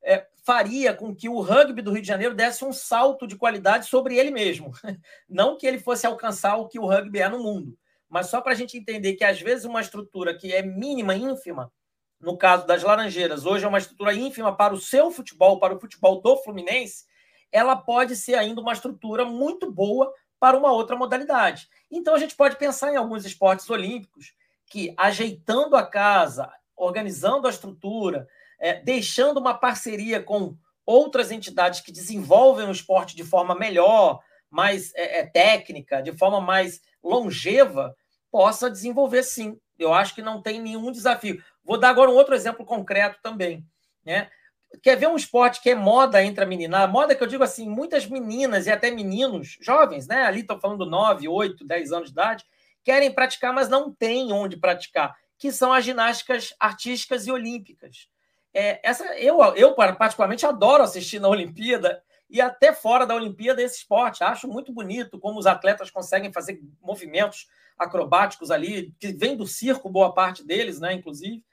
É, 0.03 0.27
faria 0.43 0.93
com 0.93 1.15
que 1.15 1.29
o 1.29 1.39
rugby 1.39 1.81
do 1.81 1.93
Rio 1.93 2.01
de 2.01 2.07
Janeiro 2.09 2.35
desse 2.35 2.65
um 2.65 2.73
salto 2.73 3.25
de 3.25 3.37
qualidade 3.37 3.85
sobre 3.85 4.17
ele 4.17 4.29
mesmo. 4.29 4.73
Não 5.29 5.57
que 5.57 5.65
ele 5.65 5.79
fosse 5.79 6.05
alcançar 6.05 6.57
o 6.57 6.67
que 6.67 6.77
o 6.77 6.85
rugby 6.85 7.21
é 7.21 7.29
no 7.29 7.41
mundo, 7.41 7.79
mas 8.09 8.27
só 8.27 8.41
para 8.41 8.51
a 8.51 8.55
gente 8.55 8.77
entender 8.77 9.13
que 9.13 9.23
às 9.23 9.39
vezes 9.39 9.63
uma 9.63 9.79
estrutura 9.79 10.37
que 10.37 10.51
é 10.51 10.61
mínima, 10.63 11.15
ínfima, 11.15 11.71
no 12.19 12.37
caso 12.37 12.67
das 12.67 12.83
Laranjeiras, 12.83 13.45
hoje 13.45 13.63
é 13.63 13.69
uma 13.69 13.77
estrutura 13.77 14.13
ínfima 14.13 14.53
para 14.53 14.73
o 14.73 14.81
seu 14.81 15.11
futebol, 15.11 15.61
para 15.61 15.73
o 15.73 15.79
futebol 15.79 16.21
do 16.21 16.35
Fluminense, 16.43 17.05
ela 17.55 17.77
pode 17.77 18.17
ser 18.17 18.35
ainda 18.35 18.59
uma 18.59 18.73
estrutura 18.73 19.23
muito 19.23 19.71
boa 19.71 20.13
para 20.37 20.57
uma 20.57 20.73
outra 20.73 20.97
modalidade. 20.97 21.69
Então 21.89 22.13
a 22.13 22.19
gente 22.19 22.35
pode 22.35 22.57
pensar 22.57 22.91
em 22.91 22.97
alguns 22.97 23.25
esportes 23.25 23.69
olímpicos 23.69 24.33
que, 24.65 24.93
ajeitando 24.97 25.77
a 25.77 25.85
casa, 25.85 26.51
organizando 26.75 27.47
a 27.47 27.49
estrutura, 27.49 28.27
é, 28.59 28.81
deixando 28.81 29.39
uma 29.39 29.53
parceria 29.53 30.21
com 30.21 30.57
outras 30.85 31.31
entidades 31.31 31.79
que 31.79 31.93
desenvolvem 31.93 32.67
o 32.67 32.73
esporte 32.73 33.15
de 33.15 33.23
forma 33.23 33.55
melhor, 33.55 34.19
mais 34.49 34.93
é, 34.93 35.19
é, 35.19 35.25
técnica, 35.25 36.03
de 36.03 36.11
forma 36.17 36.41
mais 36.41 36.81
longeva, 37.01 37.95
possa 38.29 38.69
desenvolver 38.69 39.23
sim. 39.23 39.57
Eu 39.79 39.93
acho 39.93 40.13
que 40.13 40.21
não 40.21 40.41
tem 40.41 40.59
nenhum 40.59 40.91
desafio. 40.91 41.41
Vou 41.63 41.79
dar 41.79 41.87
agora 41.87 42.11
um 42.11 42.15
outro 42.15 42.35
exemplo 42.35 42.65
concreto 42.65 43.17
também. 43.23 43.65
Né? 44.03 44.29
Quer 44.81 44.95
ver 44.95 45.07
um 45.07 45.15
esporte 45.15 45.61
que 45.61 45.69
é 45.69 45.75
moda 45.75 46.23
entre 46.23 46.43
a 46.43 46.47
menina? 46.47 46.87
Moda 46.87 47.15
que 47.15 47.23
eu 47.23 47.27
digo 47.27 47.43
assim, 47.43 47.67
muitas 47.69 48.05
meninas 48.05 48.67
e 48.67 48.71
até 48.71 48.91
meninos, 48.91 49.57
jovens, 49.61 50.07
né? 50.07 50.23
Ali 50.23 50.41
estou 50.41 50.59
falando 50.59 50.85
9, 50.85 51.27
8, 51.27 51.65
10 51.65 51.91
anos 51.91 52.07
de 52.07 52.13
idade, 52.13 52.45
querem 52.83 53.11
praticar, 53.11 53.53
mas 53.53 53.69
não 53.69 53.93
têm 53.93 54.31
onde 54.31 54.57
praticar, 54.57 55.15
que 55.37 55.51
são 55.51 55.73
as 55.73 55.83
ginásticas 55.83 56.53
artísticas 56.59 57.27
e 57.27 57.31
olímpicas. 57.31 58.07
É, 58.53 58.79
essa 58.87 59.03
eu, 59.17 59.41
eu, 59.55 59.73
particularmente, 59.73 60.45
adoro 60.45 60.83
assistir 60.83 61.19
na 61.19 61.27
Olimpíada 61.27 62.01
e 62.29 62.39
até 62.39 62.73
fora 62.73 63.05
da 63.05 63.15
Olimpíada 63.15 63.61
esse 63.61 63.79
esporte. 63.79 64.23
Acho 64.23 64.47
muito 64.47 64.71
bonito 64.71 65.19
como 65.19 65.37
os 65.37 65.45
atletas 65.45 65.91
conseguem 65.91 66.31
fazer 66.31 66.59
movimentos 66.81 67.47
acrobáticos 67.77 68.51
ali, 68.51 68.93
que 68.99 69.11
vem 69.11 69.35
do 69.35 69.45
circo, 69.45 69.89
boa 69.89 70.13
parte 70.13 70.43
deles, 70.45 70.79
né, 70.79 70.93
inclusive. 70.93 71.43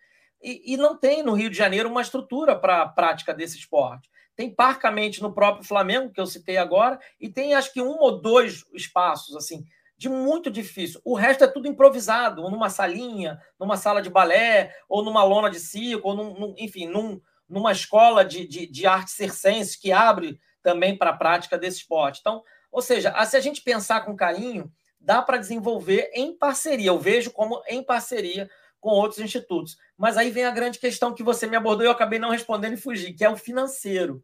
E, 0.43 0.75
e 0.75 0.77
não 0.77 0.97
tem 0.97 1.23
no 1.23 1.35
Rio 1.35 1.51
de 1.51 1.57
Janeiro 1.57 1.89
uma 1.89 2.03
estrutura 2.03 2.57
para 2.59 2.83
a 2.83 2.89
prática 2.89 3.33
desse 3.33 3.59
esporte. 3.59 4.11
Tem 4.35 4.53
parcamente 4.53 5.23
no 5.23 5.33
próprio 5.33 5.65
Flamengo, 5.65 6.13
que 6.13 6.21
eu 6.21 6.27
citei 6.27 6.57
agora, 6.57 6.99
e 7.21 7.29
tem 7.29 7.55
acho 7.55 7.73
que 7.73 7.81
um 7.81 7.99
ou 7.99 8.21
dois 8.21 8.65
espaços 8.75 9.37
assim 9.37 9.65
de 10.03 10.09
muito 10.09 10.51
difícil. 10.51 11.01
O 11.05 11.15
resto 11.15 11.45
é 11.45 11.47
tudo 11.47 11.69
improvisado, 11.69 12.51
numa 12.51 12.69
salinha, 12.69 13.41
numa 13.57 13.77
sala 13.77 14.03
de 14.03 14.11
balé, 14.11 14.75
ou 14.89 15.05
numa 15.05 15.23
lona 15.23 15.49
de 15.49 15.61
circo, 15.61 16.09
ou 16.09 16.17
num, 16.17 16.35
num, 16.35 16.55
enfim, 16.59 16.89
num, 16.89 17.21
numa 17.49 17.71
escola 17.71 18.25
de, 18.25 18.45
de, 18.45 18.67
de 18.67 18.85
arte 18.85 19.13
circense 19.13 19.81
que 19.81 19.93
abre 19.93 20.41
também 20.61 20.99
para 20.99 21.11
a 21.11 21.17
prática 21.17 21.57
desse 21.57 21.79
esporte. 21.79 22.19
Então, 22.21 22.43
ou 22.73 22.83
seja, 22.83 23.15
se 23.27 23.37
a 23.37 23.41
gente 23.41 23.63
pensar 23.63 24.05
com 24.05 24.17
carinho, 24.17 24.73
dá 25.01 25.23
para 25.23 25.39
desenvolver 25.39 26.11
em 26.15 26.37
parceria. 26.37 26.89
Eu 26.89 26.99
vejo 26.99 27.31
como 27.31 27.63
em 27.69 27.81
parceria 27.81 28.51
com 28.83 28.91
outros 28.91 29.21
institutos. 29.21 29.79
Mas 29.97 30.19
aí 30.19 30.31
vem 30.31 30.45
a 30.45 30.51
grande 30.51 30.79
questão 30.81 31.15
que 31.15 31.23
você 31.23 31.47
me 31.47 31.57
abordou 31.57 31.85
e 31.85 31.87
eu 31.87 31.93
acabei 31.93 32.19
não 32.19 32.31
respondendo 32.31 32.75
e 32.75 32.77
fugir, 32.77 33.15
que 33.15 33.25
é 33.25 33.31
o 33.31 33.37
financeiro. 33.37 34.23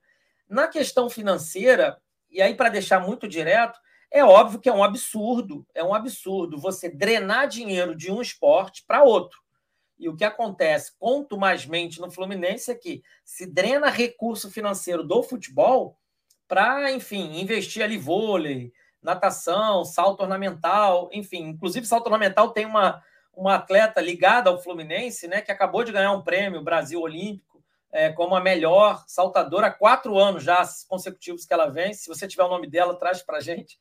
Na 0.49 0.67
questão 0.67 1.09
financeira, 1.09 1.97
e 2.29 2.43
aí 2.43 2.55
para 2.55 2.69
deixar 2.69 2.99
muito 2.99 3.29
direto, 3.29 3.79
é 4.11 4.25
óbvio 4.25 4.59
que 4.59 4.69
é 4.69 4.73
um 4.73 4.83
absurdo, 4.83 5.65
é 5.73 5.85
um 5.85 5.95
absurdo 5.95 6.59
você 6.59 6.89
drenar 6.89 7.47
dinheiro 7.47 7.95
de 7.95 8.11
um 8.11 8.21
esporte 8.21 8.85
para 8.85 9.05
outro. 9.05 9.39
E 9.97 10.09
o 10.09 10.17
que 10.17 10.25
acontece 10.25 10.93
contumazmente 10.99 12.01
no 12.01 12.11
Fluminense 12.11 12.71
é 12.71 12.75
que 12.75 13.03
se 13.25 13.47
drena 13.47 13.89
recurso 13.89 14.51
financeiro 14.51 15.05
do 15.05 15.23
futebol 15.23 15.97
para, 16.49 16.91
enfim, 16.91 17.39
investir 17.41 17.83
ali 17.83 17.97
vôlei, 17.97 18.73
natação, 19.01 19.85
salto 19.85 20.21
ornamental, 20.21 21.09
enfim, 21.13 21.45
inclusive 21.45 21.87
salto 21.87 22.07
ornamental 22.07 22.51
tem 22.51 22.67
uma 22.67 23.01
uma 23.39 23.55
atleta 23.55 24.01
ligada 24.01 24.51
ao 24.51 24.61
Fluminense, 24.61 25.29
né, 25.29 25.41
que 25.41 25.53
acabou 25.53 25.85
de 25.85 25.93
ganhar 25.93 26.13
um 26.13 26.23
prêmio 26.23 26.63
Brasil 26.63 27.01
Olímpico 27.01 27.49
é, 27.91 28.13
como 28.13 28.35
a 28.35 28.41
melhor 28.41 29.05
saltadora 29.07 29.69
há 29.69 29.71
quatro 29.71 30.19
anos 30.19 30.43
já 30.43 30.63
consecutivos 30.89 31.47
que 31.47 31.55
ela 31.55 31.69
vem. 31.71 31.95
Se 31.95 32.09
você 32.09 32.27
tiver 32.27 32.45
o 32.45 32.49
nome 32.49 32.69
dela, 32.69 32.99
traz 32.99 33.23
para 33.23 33.41
gente 33.41 33.79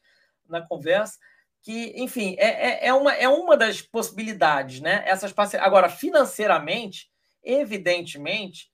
na 0.48 0.62
conversa. 0.62 1.18
Que, 1.62 1.94
enfim, 1.98 2.36
é, 2.38 2.86
é, 2.86 2.88
é, 2.88 2.94
uma, 2.94 3.14
é 3.14 3.28
uma 3.28 3.58
das 3.58 3.82
possibilidades, 3.82 4.80
né? 4.80 5.04
Essas 5.06 5.34
parcerias. 5.34 5.68
Agora, 5.68 5.90
financeiramente, 5.90 7.10
evidentemente, 7.44 8.72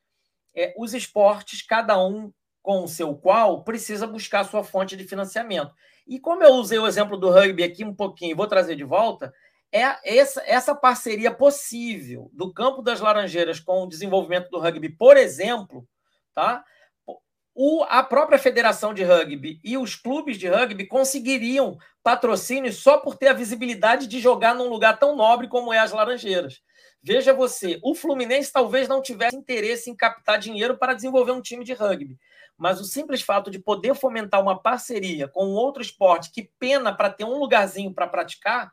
é, 0.53 0.73
os 0.77 0.93
esportes, 0.93 1.63
cada 1.63 1.99
um 1.99 2.31
com 2.61 2.83
o 2.83 2.87
seu 2.87 3.15
qual, 3.15 3.63
precisa 3.63 4.05
buscar 4.05 4.43
sua 4.43 4.63
fonte 4.63 4.95
de 4.95 5.03
financiamento. 5.05 5.73
E 6.05 6.19
como 6.19 6.43
eu 6.43 6.53
usei 6.53 6.77
o 6.77 6.87
exemplo 6.87 7.17
do 7.17 7.31
rugby 7.31 7.63
aqui 7.63 7.83
um 7.83 7.93
pouquinho, 7.93 8.35
vou 8.35 8.47
trazer 8.47 8.75
de 8.75 8.83
volta, 8.83 9.33
é 9.73 10.17
essa, 10.17 10.43
essa 10.45 10.75
parceria 10.75 11.31
possível 11.31 12.29
do 12.31 12.53
campo 12.53 12.83
das 12.83 13.01
Laranjeiras 13.01 13.59
com 13.59 13.83
o 13.83 13.89
desenvolvimento 13.89 14.49
do 14.49 14.59
rugby, 14.59 14.87
por 14.89 15.17
exemplo, 15.17 15.87
tá? 16.33 16.63
O, 17.55 17.83
a 17.83 18.03
própria 18.03 18.37
federação 18.37 18.93
de 18.93 19.03
rugby 19.03 19.59
e 19.63 19.77
os 19.77 19.95
clubes 19.95 20.37
de 20.37 20.47
rugby 20.47 20.87
conseguiriam 20.87 21.77
patrocínio 22.03 22.71
só 22.71 22.97
por 22.97 23.15
ter 23.15 23.27
a 23.27 23.33
visibilidade 23.33 24.07
de 24.07 24.19
jogar 24.19 24.55
num 24.55 24.69
lugar 24.69 24.97
tão 24.97 25.15
nobre 25.15 25.47
como 25.47 25.73
é 25.73 25.79
as 25.79 25.91
Laranjeiras. 25.91 26.61
Veja 27.01 27.33
você, 27.33 27.79
o 27.83 27.93
Fluminense 27.93 28.51
talvez 28.51 28.87
não 28.87 29.01
tivesse 29.01 29.35
interesse 29.35 29.89
em 29.89 29.95
captar 29.95 30.39
dinheiro 30.39 30.77
para 30.77 30.93
desenvolver 30.93 31.31
um 31.31 31.41
time 31.41 31.65
de 31.65 31.73
rugby, 31.73 32.17
mas 32.57 32.79
o 32.79 32.85
simples 32.85 33.21
fato 33.21 33.51
de 33.51 33.59
poder 33.59 33.93
fomentar 33.95 34.41
uma 34.41 34.57
parceria 34.57 35.27
com 35.27 35.51
outro 35.51 35.81
esporte 35.81 36.31
que 36.31 36.49
pena 36.59 36.95
para 36.95 37.09
ter 37.09 37.25
um 37.25 37.37
lugarzinho 37.37 37.93
para 37.93 38.07
praticar, 38.07 38.71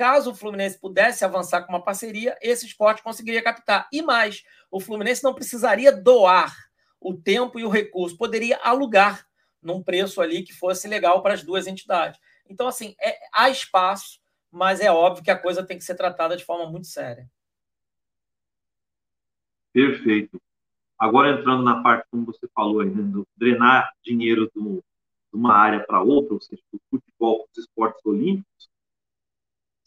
Caso 0.00 0.30
o 0.30 0.34
Fluminense 0.34 0.80
pudesse 0.80 1.26
avançar 1.26 1.60
com 1.60 1.74
uma 1.74 1.84
parceria, 1.84 2.34
esse 2.40 2.64
esporte 2.64 3.02
conseguiria 3.02 3.42
captar. 3.42 3.86
E 3.92 4.00
mais, 4.00 4.42
o 4.70 4.80
Fluminense 4.80 5.22
não 5.22 5.34
precisaria 5.34 5.92
doar 5.92 6.56
o 6.98 7.12
tempo 7.12 7.60
e 7.60 7.66
o 7.66 7.68
recurso, 7.68 8.16
poderia 8.16 8.58
alugar 8.62 9.26
num 9.62 9.82
preço 9.82 10.22
ali 10.22 10.42
que 10.42 10.54
fosse 10.54 10.88
legal 10.88 11.22
para 11.22 11.34
as 11.34 11.42
duas 11.42 11.66
entidades. 11.66 12.18
Então, 12.48 12.66
assim, 12.66 12.94
é, 12.98 13.18
há 13.30 13.50
espaço, 13.50 14.18
mas 14.50 14.80
é 14.80 14.90
óbvio 14.90 15.22
que 15.22 15.30
a 15.30 15.38
coisa 15.38 15.62
tem 15.62 15.76
que 15.76 15.84
ser 15.84 15.96
tratada 15.96 16.34
de 16.34 16.46
forma 16.46 16.64
muito 16.70 16.86
séria. 16.86 17.30
Perfeito. 19.70 20.40
Agora 20.98 21.38
entrando 21.38 21.62
na 21.62 21.82
parte, 21.82 22.08
como 22.10 22.24
você 22.24 22.48
falou, 22.54 22.82
né, 22.82 23.02
do 23.02 23.28
drenar 23.36 23.92
dinheiro 24.02 24.50
do, 24.54 24.82
de 25.30 25.36
uma 25.36 25.54
área 25.54 25.84
para 25.84 26.00
outra, 26.00 26.32
ou 26.32 26.40
seja, 26.40 26.62
do 26.72 26.80
futebol, 26.88 27.46
dos 27.54 27.66
esportes 27.66 28.00
olímpicos, 28.06 28.69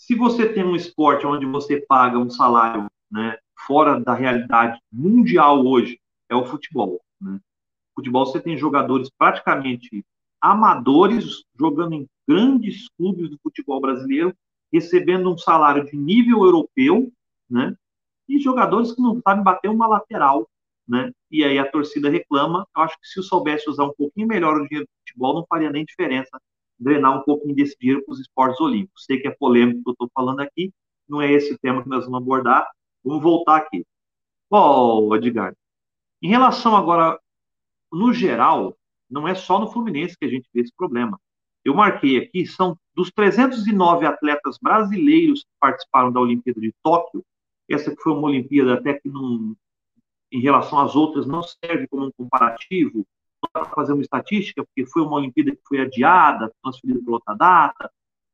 se 0.06 0.16
você 0.16 0.52
tem 0.52 0.66
um 0.66 0.76
esporte 0.76 1.26
onde 1.26 1.46
você 1.46 1.80
paga 1.80 2.20
um 2.20 2.30
salário 2.30 2.88
né, 3.10 3.38
fora 3.66 4.02
da 4.02 4.14
realidade 4.14 4.78
mundial 4.92 5.66
hoje, 5.66 5.98
é 6.28 6.36
o 6.36 6.46
futebol. 6.46 7.00
Né? 7.22 7.40
Futebol 7.96 8.26
você 8.26 8.42
tem 8.42 8.58
jogadores 8.58 9.10
praticamente 9.18 10.04
amadores 10.42 11.46
jogando 11.58 11.94
em 11.94 12.08
grandes 12.28 12.90
clubes 12.98 13.30
do 13.30 13.40
futebol 13.42 13.80
brasileiro, 13.80 14.36
recebendo 14.74 15.32
um 15.32 15.38
salário 15.38 15.86
de 15.86 15.96
nível 15.96 16.44
europeu, 16.44 17.10
né? 17.50 17.74
E 18.28 18.40
jogadores 18.40 18.92
que 18.92 19.02
não 19.02 19.22
sabem 19.22 19.42
bater 19.42 19.70
uma 19.70 19.88
lateral, 19.88 20.50
né? 20.86 21.14
E 21.32 21.46
aí 21.46 21.58
a 21.58 21.70
torcida 21.70 22.10
reclama. 22.10 22.68
Eu 22.76 22.82
acho 22.82 23.00
que 23.00 23.08
se 23.08 23.20
eu 23.20 23.24
soubesse 23.24 23.70
usar 23.70 23.86
um 23.86 23.94
pouquinho 23.94 24.28
melhor 24.28 24.58
o 24.58 24.68
dinheiro 24.68 24.86
do 24.86 25.00
futebol, 25.00 25.34
não 25.34 25.46
faria 25.48 25.72
nem 25.72 25.86
diferença 25.86 26.38
drenar 26.80 27.18
um 27.20 27.24
pouquinho 27.24 27.56
desse 27.56 27.78
dinheiro 27.80 28.04
para 28.04 28.14
os 28.14 28.20
esportes 28.20 28.60
olímpicos. 28.60 29.06
Sei 29.06 29.20
que 29.20 29.28
é 29.28 29.32
polêmico 29.32 29.84
que 29.84 29.90
eu 29.90 29.94
estou 29.94 30.10
falando 30.14 30.42
aqui, 30.42 30.72
não 31.08 31.22
é 31.22 31.32
esse 31.32 31.54
o 31.54 31.60
tema 31.60 31.84
que 31.84 31.90
nós 31.90 32.06
vamos 32.06 32.22
abordar. 32.22 32.70
Vamos 33.04 33.22
voltar 33.22 33.58
aqui. 33.58 33.86
Ó, 34.50 35.00
oh, 35.00 35.16
Edgar, 35.16 35.54
em 36.22 36.30
relação 36.30 36.76
agora, 36.76 37.20
no 37.92 38.14
geral, 38.14 38.78
não 39.10 39.28
é 39.28 39.36
só 39.36 39.60
no 39.60 39.72
Fluminense 39.72 40.18
que 40.18 40.26
a 40.26 40.30
gente 40.30 40.48
vê 40.54 40.62
esse 40.62 40.74
problema. 40.76 41.20
Eu 41.66 41.74
marquei 41.74 42.18
aqui, 42.18 42.46
são 42.46 42.78
dos 42.94 43.12
309 43.12 44.06
atletas 44.06 44.58
brasileiros 44.62 45.42
que 45.44 45.50
participaram 45.60 46.12
da 46.12 46.20
Olimpíada 46.20 46.60
de 46.62 46.74
Tóquio, 46.84 47.26
essa 47.70 47.96
que 47.96 48.02
foi 48.02 48.14
uma 48.14 48.28
Olimpíada 48.28 48.76
até 48.76 48.94
que 48.94 49.10
em 50.32 50.40
relação 50.40 50.80
às 50.80 50.96
outras 50.96 51.26
não 51.26 51.42
serve 51.44 51.88
como 51.88 52.08
um 52.08 52.12
comparativo, 52.12 53.06
para 53.52 53.66
fazer 53.66 53.94
uma 53.94 54.02
estatística, 54.02 54.64
porque 54.64 54.86
foi 54.86 55.02
uma 55.02 55.18
Olimpíada 55.18 55.52
que 55.52 55.62
foi 55.68 55.80
adiada, 55.80 56.54
transferida 56.62 57.02
para 57.04 57.14
outra 57.14 57.34
data, 57.36 57.92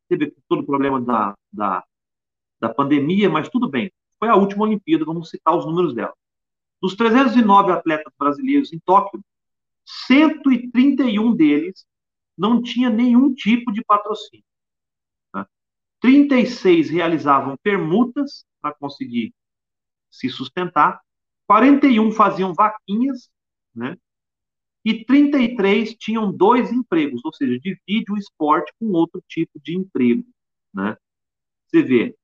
teve 0.08 0.34
todo 0.48 0.62
o 0.62 0.66
problema 0.66 1.00
da, 1.02 1.36
da, 1.52 1.84
da 2.60 2.74
pandemia, 2.74 3.30
mas 3.30 3.50
tudo 3.50 3.70
bem. 3.70 3.92
Foi 4.18 4.28
a 4.28 4.36
última 4.36 4.64
Olimpíada, 4.64 5.06
vamos 5.06 5.30
citar 5.30 5.56
os 5.56 5.66
números 5.66 5.94
dela. 5.94 6.14
Dos 6.82 6.96
309 6.96 7.72
atletas 7.72 8.14
brasileiros 8.18 8.74
em 8.74 8.80
Tóquio, 8.80 9.24
131 10.08 11.36
deles 11.36 11.86
não 12.38 12.62
tinha 12.62 12.90
nenhum 12.90 13.34
tipo 13.34 13.72
de 13.72 13.84
patrocínio. 13.84 14.46
Tá? 15.32 15.48
36 16.00 16.90
realizavam 16.90 17.58
permutas 17.62 18.46
para 18.62 18.74
conseguir 18.74 19.34
se 20.10 20.30
sustentar, 20.30 21.02
41 21.48 22.12
faziam 22.12 22.54
vaquinhas, 22.54 23.30
né? 23.76 23.98
E 24.86 25.04
33 25.06 25.96
tinham 25.96 26.32
dois 26.32 26.72
empregos, 26.72 27.22
ou 27.24 27.34
seja, 27.34 27.60
divide 27.60 28.12
o 28.12 28.18
esporte 28.18 28.72
com 28.80 28.88
outro 28.92 29.22
tipo 29.28 29.60
de 29.62 29.76
emprego, 29.76 30.26
né? 30.74 30.96
Você 31.68 31.84
vê, 31.84 32.16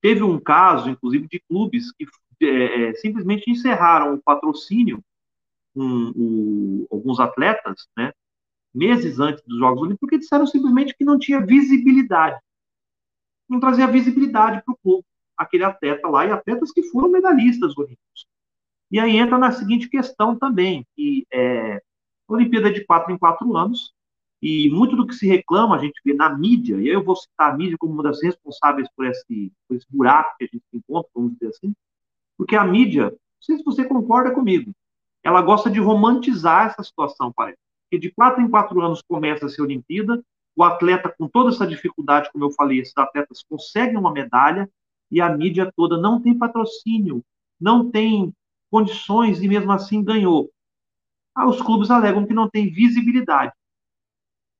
teve 0.00 0.22
um 0.22 0.40
caso, 0.40 0.88
inclusive, 0.88 1.28
de 1.28 1.40
clubes 1.40 1.92
que 1.92 2.06
é, 2.42 2.88
é 2.88 2.94
simplesmente 2.94 3.50
encerraram 3.50 4.14
o 4.14 4.22
patrocínio 4.22 5.02
com 5.74 6.12
o, 6.16 6.86
alguns 6.90 7.20
atletas, 7.20 7.86
né? 7.96 8.12
Meses 8.74 9.20
antes 9.20 9.42
dos 9.44 9.58
Jogos 9.58 9.82
Olímpicos, 9.82 10.00
porque 10.00 10.18
disseram 10.18 10.46
simplesmente 10.46 10.94
que 10.96 11.04
não 11.04 11.18
tinha 11.18 11.44
visibilidade. 11.44 12.40
Não 13.48 13.60
trazia 13.60 13.86
visibilidade 13.86 14.62
para 14.64 14.72
o 14.72 14.78
clube, 14.78 15.04
aquele 15.36 15.64
atleta 15.64 16.08
lá, 16.08 16.26
e 16.26 16.30
atletas 16.30 16.72
que 16.72 16.82
foram 16.84 17.10
medalhistas 17.10 17.76
olímpicos. 17.76 18.26
E 18.90 19.00
aí 19.00 19.16
entra 19.16 19.38
na 19.38 19.52
seguinte 19.52 19.88
questão 19.88 20.36
também, 20.36 20.86
que 20.94 21.26
é, 21.32 21.82
a 22.28 22.32
Olimpíada 22.32 22.70
de 22.72 22.84
quatro 22.84 23.12
em 23.12 23.18
quatro 23.18 23.56
anos, 23.56 23.92
e 24.40 24.70
muito 24.70 24.94
do 24.94 25.06
que 25.06 25.14
se 25.14 25.26
reclama 25.26 25.76
a 25.76 25.78
gente 25.78 26.00
vê 26.04 26.14
na 26.14 26.36
mídia, 26.36 26.76
e 26.76 26.88
eu 26.88 27.02
vou 27.02 27.16
citar 27.16 27.52
a 27.52 27.56
mídia 27.56 27.76
como 27.78 27.94
uma 27.94 28.02
das 28.02 28.22
responsáveis 28.22 28.88
por 28.94 29.06
esse, 29.06 29.52
por 29.66 29.76
esse 29.76 29.86
buraco 29.90 30.36
que 30.38 30.44
a 30.44 30.48
gente 30.52 30.64
encontra, 30.72 31.10
vamos 31.14 31.32
dizer 31.32 31.48
assim, 31.48 31.74
porque 32.36 32.54
a 32.54 32.64
mídia, 32.64 33.04
não 33.10 33.18
sei 33.40 33.56
se 33.56 33.64
você 33.64 33.84
concorda 33.84 34.30
comigo, 34.32 34.72
ela 35.22 35.42
gosta 35.42 35.68
de 35.70 35.80
romantizar 35.80 36.66
essa 36.66 36.82
situação, 36.82 37.32
parece. 37.32 37.58
Porque 37.84 37.98
de 37.98 38.12
quatro 38.12 38.42
em 38.42 38.48
quatro 38.48 38.80
anos 38.80 39.02
começa 39.02 39.46
a 39.46 39.48
ser 39.48 39.62
Olimpíada, 39.62 40.22
o 40.54 40.62
atleta, 40.62 41.12
com 41.16 41.28
toda 41.28 41.50
essa 41.50 41.66
dificuldade, 41.66 42.30
como 42.32 42.44
eu 42.44 42.50
falei, 42.50 42.78
esses 42.78 42.96
atletas 42.96 43.42
conseguem 43.48 43.96
uma 43.96 44.12
medalha, 44.12 44.70
e 45.10 45.20
a 45.20 45.28
mídia 45.28 45.72
toda 45.76 45.98
não 45.98 46.20
tem 46.20 46.36
patrocínio, 46.36 47.24
não 47.60 47.90
tem 47.90 48.32
condições 48.76 49.40
e 49.40 49.48
mesmo 49.48 49.72
assim 49.72 50.04
ganhou. 50.04 50.50
Ah, 51.34 51.48
os 51.48 51.62
clubes 51.62 51.90
alegam 51.90 52.26
que 52.26 52.34
não 52.34 52.48
tem 52.48 52.70
visibilidade. 52.70 53.52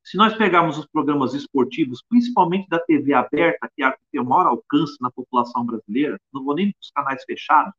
Se 0.02 0.16
nós 0.16 0.34
pegarmos 0.34 0.78
os 0.78 0.86
programas 0.86 1.34
esportivos, 1.34 2.02
principalmente 2.08 2.66
da 2.68 2.78
TV 2.78 3.12
aberta, 3.12 3.70
que 3.74 3.82
é 3.82 3.86
a 3.86 3.92
que 3.92 4.00
tem 4.10 4.20
o 4.20 4.24
maior 4.24 4.46
alcance 4.46 4.96
na 5.02 5.10
população 5.10 5.66
brasileira, 5.66 6.18
não 6.32 6.44
vou 6.44 6.54
nem 6.54 6.74
os 6.80 6.90
canais 6.92 7.24
fechados, 7.24 7.74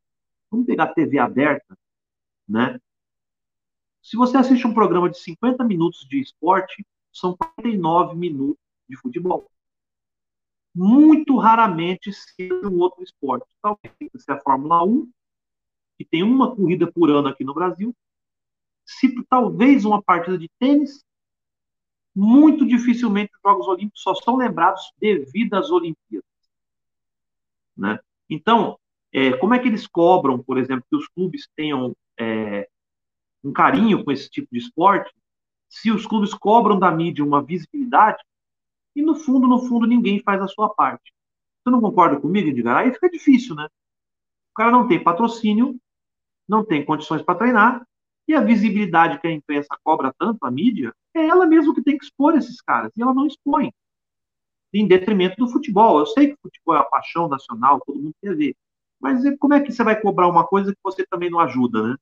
vamos 0.51 0.67
pegar 0.67 0.83
a 0.83 0.93
TV 0.93 1.17
aberta, 1.17 1.75
né? 2.47 2.79
Se 4.03 4.15
você 4.15 4.37
assiste 4.37 4.67
um 4.67 4.73
programa 4.73 5.09
de 5.09 5.17
50 5.17 5.63
minutos 5.63 6.07
de 6.07 6.19
esporte, 6.19 6.85
são 7.11 7.35
49 7.35 8.15
minutos 8.15 8.61
de 8.87 8.95
futebol. 8.95 9.49
Muito 10.75 11.35
raramente 11.37 12.13
seja 12.13 12.67
um 12.67 12.77
outro 12.77 13.03
esporte. 13.03 13.47
Talvez 13.59 13.91
seja 14.15 14.37
a 14.37 14.41
Fórmula 14.41 14.83
1, 14.83 15.09
que 15.97 16.05
tem 16.05 16.23
uma 16.23 16.55
corrida 16.55 16.91
por 16.91 17.09
ano 17.09 17.27
aqui 17.27 17.43
no 17.43 17.53
Brasil, 17.53 17.95
cito 18.85 19.25
talvez 19.29 19.83
uma 19.83 20.01
partida 20.01 20.37
de 20.37 20.49
tênis, 20.59 21.03
muito 22.15 22.65
dificilmente 22.65 23.31
os 23.35 23.41
Jogos 23.41 23.67
Olímpicos 23.67 24.01
só 24.01 24.15
são 24.15 24.37
lembrados 24.37 24.91
devido 24.99 25.53
às 25.53 25.69
Olimpíadas. 25.69 26.27
Né? 27.75 27.99
Então, 28.29 28.79
é, 29.11 29.33
como 29.37 29.53
é 29.53 29.59
que 29.59 29.67
eles 29.67 29.85
cobram, 29.85 30.41
por 30.41 30.57
exemplo, 30.57 30.85
que 30.89 30.95
os 30.95 31.07
clubes 31.07 31.47
tenham 31.55 31.95
é, 32.19 32.67
um 33.43 33.53
carinho 33.53 34.03
com 34.03 34.11
esse 34.11 34.29
tipo 34.29 34.47
de 34.51 34.57
esporte, 34.57 35.13
se 35.69 35.91
os 35.91 36.05
clubes 36.05 36.33
cobram 36.33 36.79
da 36.79 36.89
mídia 36.91 37.23
uma 37.23 37.43
visibilidade 37.43 38.23
e, 38.95 39.01
no 39.01 39.15
fundo, 39.15 39.47
no 39.47 39.59
fundo, 39.59 39.85
ninguém 39.85 40.21
faz 40.21 40.41
a 40.41 40.47
sua 40.47 40.69
parte. 40.73 41.13
Você 41.63 41.69
não 41.69 41.81
concorda 41.81 42.19
comigo, 42.19 42.47
Edgar? 42.47 42.77
Aí 42.77 42.93
fica 42.93 43.09
difícil, 43.09 43.55
né? 43.55 43.65
O 44.51 44.55
cara 44.55 44.71
não 44.71 44.87
tem 44.87 45.03
patrocínio, 45.03 45.79
não 46.47 46.65
tem 46.65 46.85
condições 46.85 47.21
para 47.21 47.37
treinar, 47.37 47.85
e 48.27 48.33
a 48.33 48.41
visibilidade 48.41 49.19
que 49.19 49.27
a 49.27 49.31
imprensa 49.31 49.69
cobra 49.83 50.13
tanto, 50.17 50.43
a 50.43 50.51
mídia, 50.51 50.93
é 51.15 51.25
ela 51.27 51.45
mesma 51.45 51.73
que 51.73 51.83
tem 51.83 51.97
que 51.97 52.05
expor 52.05 52.35
esses 52.35 52.61
caras, 52.61 52.91
e 52.95 53.01
ela 53.01 53.13
não 53.13 53.25
expõe, 53.25 53.71
em 54.73 54.87
detrimento 54.87 55.37
do 55.37 55.49
futebol. 55.49 55.99
Eu 55.99 56.05
sei 56.05 56.27
que 56.27 56.33
o 56.33 56.39
futebol 56.43 56.75
é 56.75 56.79
a 56.79 56.83
paixão 56.83 57.27
nacional, 57.27 57.81
todo 57.85 57.99
mundo 57.99 58.15
quer 58.21 58.35
ver, 58.35 58.55
mas 58.99 59.23
como 59.39 59.53
é 59.53 59.61
que 59.61 59.71
você 59.71 59.83
vai 59.83 59.99
cobrar 59.99 60.27
uma 60.27 60.45
coisa 60.45 60.71
que 60.71 60.79
você 60.83 61.05
também 61.05 61.29
não 61.29 61.39
ajuda, 61.39 61.89
né? 61.89 61.95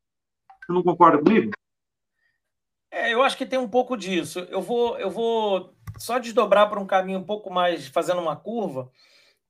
Você 0.65 0.73
não 0.73 0.81
concorda 0.83 1.19
comigo? 1.19 1.51
É, 2.89 3.13
eu 3.13 3.21
acho 3.21 3.37
que 3.37 3.45
tem 3.45 3.59
um 3.59 3.67
pouco 3.67 3.97
disso. 3.97 4.39
Eu 4.49 4.61
vou, 4.61 4.97
eu 4.97 5.09
vou 5.09 5.75
só 5.97 6.17
desdobrar 6.17 6.69
para 6.69 6.79
um 6.79 6.87
caminho 6.87 7.19
um 7.19 7.23
pouco 7.23 7.51
mais, 7.51 7.87
fazendo 7.87 8.21
uma 8.21 8.35
curva, 8.35 8.89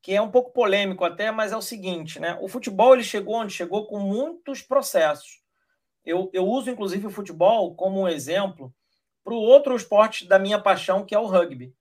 que 0.06 0.14
é 0.14 0.22
um 0.22 0.30
pouco 0.30 0.52
polêmico 0.52 1.04
até, 1.04 1.32
mas 1.32 1.52
é 1.52 1.58
o 1.58 1.64
seguinte, 1.64 2.20
né? 2.20 2.38
O 2.40 2.48
futebol 2.48 2.94
ele 2.94 3.04
chegou 3.04 3.38
onde 3.38 3.52
chegou 3.52 3.88
com 3.88 3.98
muitos 3.98 4.62
processos. 4.62 5.42
Eu, 6.06 6.30
eu 6.32 6.46
uso 6.46 6.70
inclusive 6.70 7.08
o 7.08 7.10
futebol 7.10 7.74
como 7.74 8.02
um 8.02 8.08
exemplo 8.08 8.72
para 9.24 9.34
o 9.34 9.42
outro 9.42 9.76
esporte 9.76 10.28
da 10.28 10.38
minha 10.38 10.60
paixão, 10.60 11.04
que 11.04 11.16
é 11.16 11.18
o 11.18 11.26
rugby. 11.26 11.74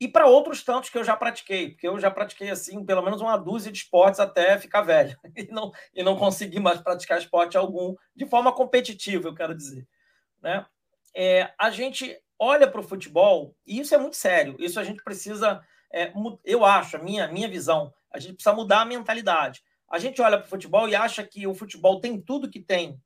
E 0.00 0.06
para 0.06 0.28
outros 0.28 0.62
tantos 0.62 0.88
que 0.88 0.96
eu 0.96 1.02
já 1.02 1.16
pratiquei, 1.16 1.70
porque 1.70 1.88
eu 1.88 1.98
já 1.98 2.12
pratiquei 2.12 2.48
assim 2.48 2.84
pelo 2.84 3.02
menos 3.02 3.20
uma 3.20 3.36
dúzia 3.36 3.72
de 3.72 3.78
esportes 3.78 4.20
até 4.20 4.56
ficar 4.56 4.82
velho 4.82 5.18
e 5.34 5.48
não, 5.50 5.72
e 5.92 6.00
não 6.04 6.16
consegui 6.16 6.60
mais 6.60 6.80
praticar 6.80 7.18
esporte 7.18 7.56
algum 7.56 7.96
de 8.14 8.24
forma 8.24 8.52
competitiva, 8.52 9.26
eu 9.26 9.34
quero 9.34 9.52
dizer. 9.52 9.84
Né? 10.40 10.64
É, 11.12 11.52
a 11.58 11.70
gente 11.72 12.16
olha 12.38 12.70
para 12.70 12.80
o 12.80 12.84
futebol, 12.84 13.56
e 13.66 13.80
isso 13.80 13.96
é 13.96 13.98
muito 13.98 14.14
sério, 14.14 14.54
isso 14.60 14.78
a 14.78 14.84
gente 14.84 15.02
precisa 15.02 15.60
é, 15.94 16.12
eu 16.44 16.64
acho, 16.64 16.96
a 16.96 17.00
minha, 17.00 17.28
minha 17.28 17.48
visão, 17.48 17.94
a 18.10 18.18
gente 18.18 18.34
precisa 18.34 18.54
mudar 18.54 18.80
a 18.80 18.84
mentalidade. 18.84 19.62
A 19.88 19.98
gente 19.98 20.20
olha 20.20 20.36
para 20.38 20.46
o 20.46 20.50
futebol 20.50 20.88
e 20.88 20.96
acha 20.96 21.22
que 21.22 21.46
o 21.46 21.54
futebol 21.54 22.00
tem 22.00 22.20
tudo 22.20 22.50
que 22.50 22.58
tem 22.58 23.00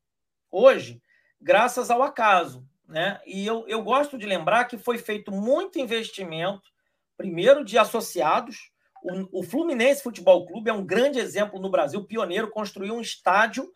hoje, 0.51 1.03
graças 1.39 1.91
ao 1.91 2.03
acaso. 2.03 2.67
Né? 2.89 3.21
E 3.27 3.47
eu, 3.47 3.69
eu 3.69 3.83
gosto 3.83 4.17
de 4.17 4.25
lembrar 4.25 4.65
que 4.65 4.79
foi 4.79 4.97
feito 4.97 5.31
muito 5.31 5.79
investimento, 5.79 6.71
primeiro 7.15 7.63
de 7.63 7.77
associados. 7.77 8.71
O, 9.03 9.41
o 9.41 9.43
Fluminense 9.43 10.03
Futebol 10.03 10.47
Clube 10.47 10.71
é 10.71 10.73
um 10.73 10.87
grande 10.87 11.19
exemplo 11.19 11.61
no 11.61 11.69
Brasil, 11.69 12.03
pioneiro, 12.05 12.51
construiu 12.51 12.95
um 12.95 13.03
estádio 13.03 13.71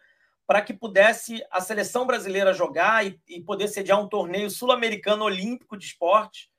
para 0.46 0.62
que 0.62 0.72
pudesse 0.72 1.44
a 1.50 1.60
seleção 1.60 2.06
brasileira 2.06 2.54
jogar 2.54 3.06
e, 3.06 3.20
e 3.28 3.42
poder 3.42 3.68
sediar 3.68 4.00
um 4.00 4.08
torneio 4.08 4.48
sul-americano 4.48 5.24
olímpico 5.24 5.76
de 5.76 5.84
esporte 5.84 6.50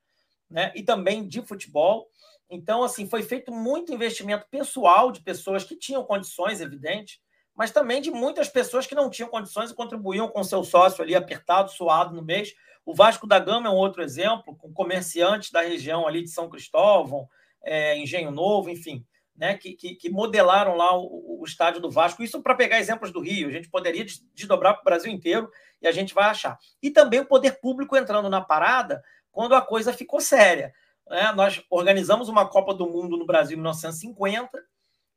né? 0.49 0.71
e 0.75 0.83
também 0.83 1.27
de 1.27 1.41
futebol. 1.41 2.07
Então, 2.53 2.83
assim, 2.83 3.09
foi 3.09 3.23
feito 3.23 3.51
muito 3.51 3.91
investimento 3.91 4.45
pessoal 4.47 5.11
de 5.11 5.21
pessoas 5.21 5.63
que 5.63 5.75
tinham 5.75 6.03
condições, 6.03 6.61
evidente, 6.61 7.19
mas 7.55 7.71
também 7.71 7.99
de 7.99 8.11
muitas 8.11 8.47
pessoas 8.47 8.85
que 8.85 8.93
não 8.93 9.09
tinham 9.09 9.29
condições 9.29 9.71
e 9.71 9.75
contribuíam 9.75 10.27
com 10.27 10.43
seu 10.43 10.63
sócio 10.63 11.03
ali 11.03 11.15
apertado, 11.15 11.71
suado 11.71 12.15
no 12.15 12.23
mês. 12.23 12.53
O 12.85 12.93
Vasco 12.93 13.25
da 13.25 13.39
Gama 13.39 13.67
é 13.67 13.71
um 13.71 13.75
outro 13.75 14.03
exemplo, 14.03 14.55
com 14.55 14.71
comerciantes 14.71 15.49
da 15.49 15.61
região 15.61 16.07
ali 16.07 16.21
de 16.21 16.29
São 16.29 16.47
Cristóvão, 16.47 17.27
é, 17.63 17.97
Engenho 17.97 18.29
Novo, 18.29 18.69
enfim, 18.69 19.03
né, 19.35 19.57
que, 19.57 19.73
que, 19.73 19.95
que 19.95 20.09
modelaram 20.09 20.75
lá 20.75 20.95
o, 20.95 21.39
o, 21.39 21.43
estádio 21.43 21.81
do 21.81 21.89
Vasco. 21.89 22.21
Isso 22.21 22.41
para 22.41 22.53
pegar 22.53 22.79
exemplos 22.79 23.11
do 23.11 23.19
Rio, 23.19 23.47
a 23.47 23.51
gente 23.51 23.69
poderia 23.69 24.05
desdobrar 24.35 24.73
para 24.73 24.81
o 24.81 24.85
Brasil 24.85 25.11
inteiro 25.11 25.49
e 25.81 25.87
a 25.87 25.91
gente 25.91 26.13
vai 26.13 26.25
achar. 26.25 26.57
E 26.83 26.91
também 26.91 27.21
o 27.21 27.25
poder 27.25 27.59
público 27.59 27.97
entrando 27.97 28.29
na 28.29 28.41
parada 28.41 29.03
quando 29.31 29.55
a 29.55 29.61
coisa 29.61 29.91
ficou 29.91 30.21
séria. 30.21 30.71
Né? 31.09 31.31
Nós 31.33 31.63
organizamos 31.69 32.29
uma 32.29 32.47
Copa 32.47 32.73
do 32.73 32.87
Mundo 32.87 33.17
no 33.17 33.25
Brasil 33.25 33.55
em 33.55 33.61
1950 33.61 34.49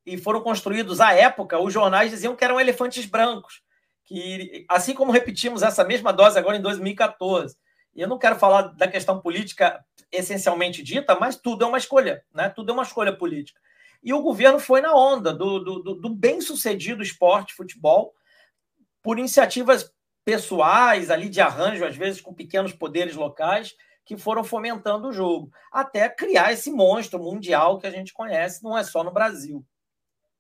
e 0.05 0.17
foram 0.17 0.41
construídos, 0.41 1.01
à 1.01 1.13
época, 1.13 1.59
os 1.59 1.73
jornais 1.73 2.11
diziam 2.11 2.37
que 2.37 2.45
eram 2.45 2.61
elefantes 2.61 3.05
brancos, 3.07 3.63
que 4.05 4.65
assim 4.69 4.95
como 4.95 5.11
repetimos 5.11 5.63
essa 5.63 5.85
mesma 5.85 6.13
dose 6.13 6.39
agora 6.39 6.57
em 6.57 6.63
2014. 6.63 7.57
eu 7.95 8.07
não 8.07 8.19
quero 8.19 8.37
falar 8.37 8.63
da 8.75 8.87
questão 8.87 9.21
política 9.21 9.85
essencialmente 10.13 10.83
dita, 10.83 11.17
mas 11.19 11.37
tudo 11.37 11.65
é 11.65 11.69
uma 11.69 11.79
escolha, 11.79 12.23
né? 12.33 12.49
Tudo 12.49 12.71
é 12.71 12.73
uma 12.73 12.85
escolha 12.85 13.17
política. 13.17 13.61
E 14.03 14.13
o 14.13 14.23
governo 14.23 14.61
foi 14.61 14.81
na 14.81 14.95
onda 14.95 15.33
do, 15.33 15.59
do, 15.59 15.95
do 15.95 16.09
bem-sucedido 16.09 17.03
esporte, 17.03 17.55
futebol, 17.55 18.15
por 19.03 19.19
iniciativas 19.19 19.93
pessoais, 20.25 21.11
ali 21.11 21.29
de 21.29 21.41
arranjo, 21.41 21.85
às 21.85 21.97
vezes 21.97 22.21
com 22.21 22.33
pequenos 22.33 22.73
poderes 22.73 23.17
locais, 23.17 23.75
que 24.07 24.17
foram 24.17 24.45
fomentando 24.45 25.09
o 25.09 25.13
jogo, 25.13 25.51
até 25.71 26.09
criar 26.09 26.53
esse 26.53 26.71
monstro 26.71 27.19
mundial 27.19 27.79
que 27.79 27.87
a 27.87 27.91
gente 27.91 28.15
conhece, 28.15 28.63
não 28.63 28.79
é 28.79 28.85
só 28.85 29.03
no 29.03 29.11
Brasil. 29.11 29.67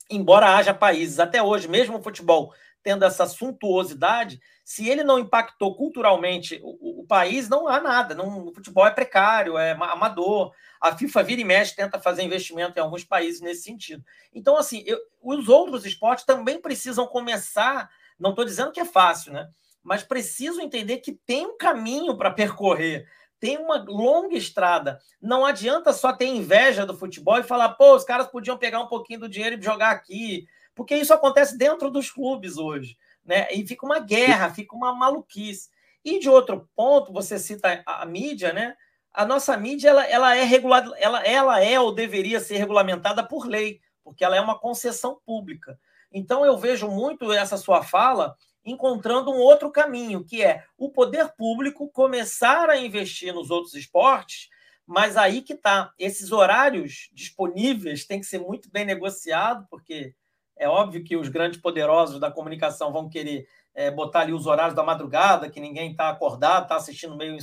Embora 0.08 0.54
haja 0.54 0.72
países, 0.72 1.18
até 1.18 1.42
hoje, 1.42 1.66
mesmo 1.66 1.98
o 1.98 2.02
futebol 2.02 2.54
tendo 2.86 3.04
essa 3.04 3.26
suntuosidade, 3.26 4.40
se 4.64 4.88
ele 4.88 5.02
não 5.02 5.18
impactou 5.18 5.74
culturalmente 5.74 6.60
o, 6.62 7.00
o 7.00 7.04
país, 7.04 7.48
não 7.48 7.66
há 7.66 7.80
nada. 7.80 8.14
Não, 8.14 8.46
o 8.46 8.54
futebol 8.54 8.86
é 8.86 8.92
precário, 8.92 9.58
é 9.58 9.72
amador. 9.72 10.52
A 10.80 10.96
FIFA 10.96 11.24
vira 11.24 11.40
e 11.40 11.44
mexe, 11.44 11.74
tenta 11.74 11.98
fazer 11.98 12.22
investimento 12.22 12.78
em 12.78 12.80
alguns 12.80 13.02
países 13.02 13.40
nesse 13.40 13.64
sentido. 13.64 14.04
Então, 14.32 14.56
assim, 14.56 14.84
eu, 14.86 15.00
os 15.20 15.48
outros 15.48 15.84
esportes 15.84 16.24
também 16.24 16.60
precisam 16.60 17.08
começar. 17.08 17.90
Não 18.16 18.30
estou 18.30 18.44
dizendo 18.44 18.70
que 18.70 18.78
é 18.78 18.84
fácil, 18.84 19.32
né? 19.32 19.48
Mas 19.82 20.04
precisam 20.04 20.62
entender 20.62 20.98
que 20.98 21.10
tem 21.10 21.44
um 21.44 21.58
caminho 21.58 22.16
para 22.16 22.30
percorrer 22.30 23.08
tem 23.38 23.58
uma 23.58 23.84
longa 23.86 24.36
estrada. 24.36 24.98
Não 25.20 25.44
adianta 25.44 25.92
só 25.92 26.12
ter 26.12 26.26
inveja 26.26 26.86
do 26.86 26.96
futebol 26.96 27.38
e 27.38 27.42
falar, 27.42 27.70
pô, 27.70 27.94
os 27.94 28.04
caras 28.04 28.26
podiam 28.26 28.56
pegar 28.56 28.80
um 28.80 28.88
pouquinho 28.88 29.20
do 29.20 29.28
dinheiro 29.28 29.58
e 29.58 29.62
jogar 29.62 29.90
aqui, 29.90 30.46
porque 30.74 30.94
isso 30.96 31.12
acontece 31.12 31.56
dentro 31.56 31.90
dos 31.90 32.10
clubes 32.10 32.56
hoje, 32.56 32.96
né? 33.24 33.48
E 33.52 33.66
fica 33.66 33.84
uma 33.84 33.98
guerra, 33.98 34.52
fica 34.52 34.74
uma 34.74 34.94
maluquice. 34.94 35.70
E 36.04 36.18
de 36.18 36.28
outro 36.28 36.68
ponto, 36.76 37.12
você 37.12 37.38
cita 37.38 37.82
a, 37.86 38.02
a 38.02 38.06
mídia, 38.06 38.52
né? 38.52 38.76
A 39.12 39.24
nossa 39.24 39.56
mídia 39.56 39.88
ela, 39.88 40.04
ela 40.04 40.36
é 40.36 40.44
regulada, 40.44 40.94
ela, 40.98 41.22
ela 41.22 41.64
é 41.64 41.80
ou 41.80 41.94
deveria 41.94 42.38
ser 42.38 42.58
regulamentada 42.58 43.26
por 43.26 43.46
lei, 43.46 43.80
porque 44.04 44.24
ela 44.24 44.36
é 44.36 44.40
uma 44.40 44.58
concessão 44.58 45.18
pública. 45.24 45.78
Então 46.12 46.44
eu 46.44 46.56
vejo 46.56 46.88
muito 46.88 47.32
essa 47.32 47.56
sua 47.56 47.82
fala 47.82 48.36
encontrando 48.66 49.30
um 49.30 49.38
outro 49.38 49.70
caminho, 49.70 50.24
que 50.24 50.42
é 50.42 50.64
o 50.76 50.90
poder 50.90 51.28
público 51.36 51.88
começar 51.88 52.68
a 52.68 52.76
investir 52.76 53.32
nos 53.32 53.48
outros 53.48 53.74
esportes, 53.74 54.48
mas 54.84 55.16
aí 55.16 55.40
que 55.40 55.52
está. 55.52 55.92
Esses 55.98 56.32
horários 56.32 57.08
disponíveis 57.12 58.04
têm 58.04 58.20
que 58.20 58.26
ser 58.26 58.40
muito 58.40 58.68
bem 58.70 58.84
negociados, 58.84 59.64
porque 59.70 60.14
é 60.56 60.68
óbvio 60.68 61.04
que 61.04 61.16
os 61.16 61.28
grandes 61.28 61.60
poderosos 61.60 62.18
da 62.18 62.30
comunicação 62.30 62.92
vão 62.92 63.08
querer 63.08 63.46
é, 63.74 63.90
botar 63.90 64.20
ali 64.20 64.32
os 64.32 64.46
horários 64.46 64.74
da 64.74 64.82
madrugada, 64.82 65.48
que 65.48 65.60
ninguém 65.60 65.92
está 65.92 66.08
acordado, 66.08 66.64
está 66.64 66.76
assistindo 66.76 67.16
meio 67.16 67.36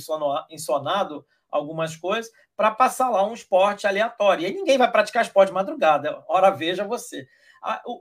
insonado 0.50 1.24
algumas 1.50 1.96
coisas, 1.96 2.30
para 2.56 2.72
passar 2.72 3.08
lá 3.08 3.24
um 3.24 3.32
esporte 3.32 3.86
aleatório. 3.86 4.42
E 4.42 4.46
aí 4.46 4.54
ninguém 4.54 4.76
vai 4.76 4.90
praticar 4.90 5.22
esporte 5.22 5.48
de 5.48 5.54
madrugada, 5.54 6.22
ora 6.28 6.50
veja 6.50 6.84
você. 6.84 7.26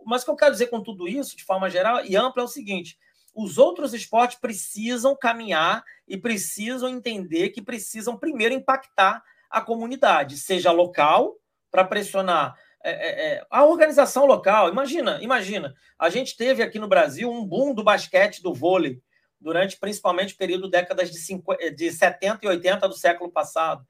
Mas 0.06 0.24
o 0.24 0.26
que 0.26 0.32
eu 0.32 0.36
quero 0.36 0.52
dizer 0.52 0.68
com 0.68 0.82
tudo 0.82 1.08
isso, 1.08 1.38
de 1.38 1.44
forma 1.44 1.70
geral 1.70 2.04
e 2.04 2.16
ampla, 2.16 2.42
é 2.42 2.46
o 2.46 2.50
seguinte: 2.50 2.98
os 3.34 3.58
outros 3.58 3.94
esportes 3.94 4.38
precisam 4.40 5.16
caminhar 5.16 5.84
e 6.08 6.18
precisam 6.18 6.90
entender 6.90 7.50
que 7.50 7.62
precisam 7.62 8.18
primeiro 8.18 8.54
impactar 8.54 9.24
a 9.50 9.62
comunidade, 9.62 10.38
seja 10.38 10.72
local, 10.72 11.36
para 11.72 11.84
pressionar 11.84 12.56
é, 12.84 12.92
é, 12.92 13.34
é, 13.34 13.46
a 13.50 13.66
organização 13.66 14.26
local. 14.26 14.70
Imagina, 14.70 15.20
imagina, 15.22 15.74
a 15.98 16.10
gente 16.10 16.38
teve 16.38 16.62
aqui 16.62 16.78
no 16.78 16.88
Brasil 16.88 17.32
um 17.32 17.46
boom 17.46 17.74
do 17.74 17.84
basquete, 17.84 18.42
do 18.42 18.54
vôlei, 18.54 19.02
durante 19.40 19.78
principalmente 19.78 20.34
o 20.34 20.38
período 20.38 20.70
décadas 20.70 21.10
de, 21.10 21.18
50, 21.18 21.72
de 21.72 21.92
70 21.92 22.46
e 22.46 22.48
80 22.48 22.88
do 22.88 22.96
século 22.96 23.32
passado. 23.32 23.86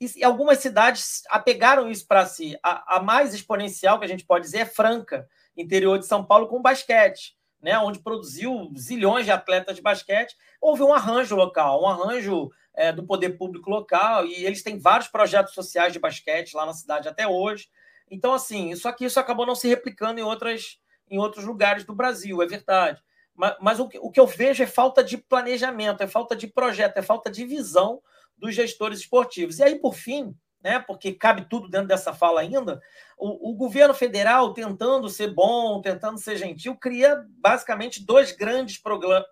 E, 0.00 0.22
algumas 0.22 0.58
cidades 0.58 1.22
apegaram 1.28 1.90
isso 1.90 2.06
para 2.06 2.26
si. 2.26 2.56
A, 2.62 2.96
a 2.96 3.02
mais 3.02 3.34
exponencial 3.34 3.98
que 3.98 4.04
a 4.04 4.08
gente 4.08 4.24
pode 4.24 4.44
dizer 4.44 4.58
é 4.58 4.66
Franca, 4.66 5.26
interior 5.56 5.98
de 5.98 6.06
São 6.06 6.24
Paulo, 6.24 6.46
com 6.46 6.62
basquete 6.62 7.35
né, 7.60 7.78
onde 7.78 7.98
produziu 7.98 8.70
zilhões 8.76 9.24
de 9.24 9.30
atletas 9.30 9.76
de 9.76 9.82
basquete, 9.82 10.36
houve 10.60 10.82
um 10.82 10.92
arranjo 10.92 11.34
local, 11.34 11.82
um 11.82 11.88
arranjo 11.88 12.50
é, 12.74 12.92
do 12.92 13.04
poder 13.04 13.30
público 13.30 13.70
local, 13.70 14.26
e 14.26 14.44
eles 14.44 14.62
têm 14.62 14.78
vários 14.78 15.08
projetos 15.08 15.54
sociais 15.54 15.92
de 15.92 15.98
basquete 15.98 16.54
lá 16.54 16.66
na 16.66 16.74
cidade 16.74 17.08
até 17.08 17.26
hoje. 17.26 17.68
Então, 18.10 18.34
assim, 18.34 18.74
só 18.76 18.92
que 18.92 19.04
isso 19.04 19.18
acabou 19.18 19.46
não 19.46 19.54
se 19.54 19.66
replicando 19.66 20.20
em, 20.20 20.22
outras, 20.22 20.78
em 21.10 21.18
outros 21.18 21.44
lugares 21.44 21.84
do 21.84 21.94
Brasil, 21.94 22.42
é 22.42 22.46
verdade. 22.46 23.02
Mas, 23.34 23.56
mas 23.60 23.80
o, 23.80 23.88
que, 23.88 23.98
o 23.98 24.10
que 24.10 24.20
eu 24.20 24.26
vejo 24.26 24.62
é 24.62 24.66
falta 24.66 25.02
de 25.02 25.18
planejamento, 25.18 26.02
é 26.02 26.06
falta 26.06 26.36
de 26.36 26.46
projeto, 26.46 26.96
é 26.98 27.02
falta 27.02 27.30
de 27.30 27.44
visão 27.44 28.00
dos 28.36 28.54
gestores 28.54 29.00
esportivos. 29.00 29.58
E 29.58 29.62
aí, 29.62 29.76
por 29.76 29.94
fim, 29.94 30.34
né, 30.62 30.78
porque 30.80 31.12
cabe 31.12 31.46
tudo 31.48 31.68
dentro 31.68 31.88
dessa 31.88 32.12
fala 32.12 32.40
ainda, 32.40 32.80
o, 33.16 33.50
o, 33.50 33.54
governo 33.54 33.94
federal, 33.94 34.52
tentando 34.52 35.08
ser 35.08 35.32
bom, 35.32 35.80
tentando 35.80 36.18
ser 36.18 36.36
gentil, 36.36 36.76
cria 36.76 37.24
basicamente 37.38 38.04
dois 38.04 38.32
grandes 38.32 38.80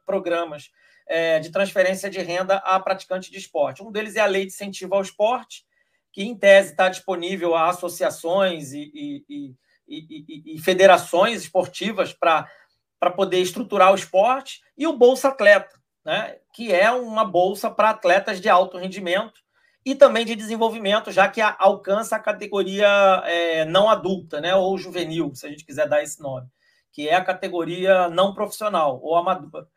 programas 0.06 0.70
é, 1.06 1.38
de 1.40 1.50
transferência 1.50 2.08
de 2.08 2.20
renda 2.20 2.56
a 2.58 2.78
praticantes 2.80 3.30
de 3.30 3.38
esporte. 3.38 3.82
Um 3.82 3.92
deles 3.92 4.16
é 4.16 4.20
a 4.20 4.26
Lei 4.26 4.46
de 4.46 4.52
Incentivo 4.52 4.94
ao 4.94 5.02
Esporte, 5.02 5.66
que, 6.12 6.22
em 6.22 6.36
tese, 6.36 6.70
está 6.70 6.88
disponível 6.88 7.54
a 7.54 7.68
associações 7.68 8.72
e, 8.72 8.90
e, 9.28 9.54
e, 9.88 10.54
e 10.54 10.58
federações 10.60 11.42
esportivas 11.42 12.12
para 12.12 12.48
poder 13.16 13.40
estruturar 13.40 13.92
o 13.92 13.96
esporte, 13.96 14.60
e 14.78 14.86
o 14.86 14.96
Bolsa 14.96 15.28
Atleta, 15.28 15.76
né, 16.04 16.36
que 16.54 16.72
é 16.72 16.90
uma 16.90 17.24
bolsa 17.24 17.70
para 17.70 17.90
atletas 17.90 18.40
de 18.40 18.48
alto 18.48 18.78
rendimento 18.78 19.43
e 19.84 19.94
também 19.94 20.24
de 20.24 20.34
desenvolvimento, 20.34 21.12
já 21.12 21.28
que 21.28 21.40
a, 21.40 21.54
alcança 21.58 22.16
a 22.16 22.20
categoria 22.20 22.88
é, 23.26 23.64
não 23.66 23.88
adulta, 23.88 24.40
né, 24.40 24.54
ou 24.54 24.78
juvenil, 24.78 25.34
se 25.34 25.46
a 25.46 25.50
gente 25.50 25.64
quiser 25.64 25.88
dar 25.88 26.02
esse 26.02 26.20
nome, 26.22 26.48
que 26.90 27.08
é 27.08 27.14
a 27.14 27.24
categoria 27.24 28.08
não 28.08 28.32
profissional 28.32 28.98
ou 29.02 29.16
amadora. 29.16 29.68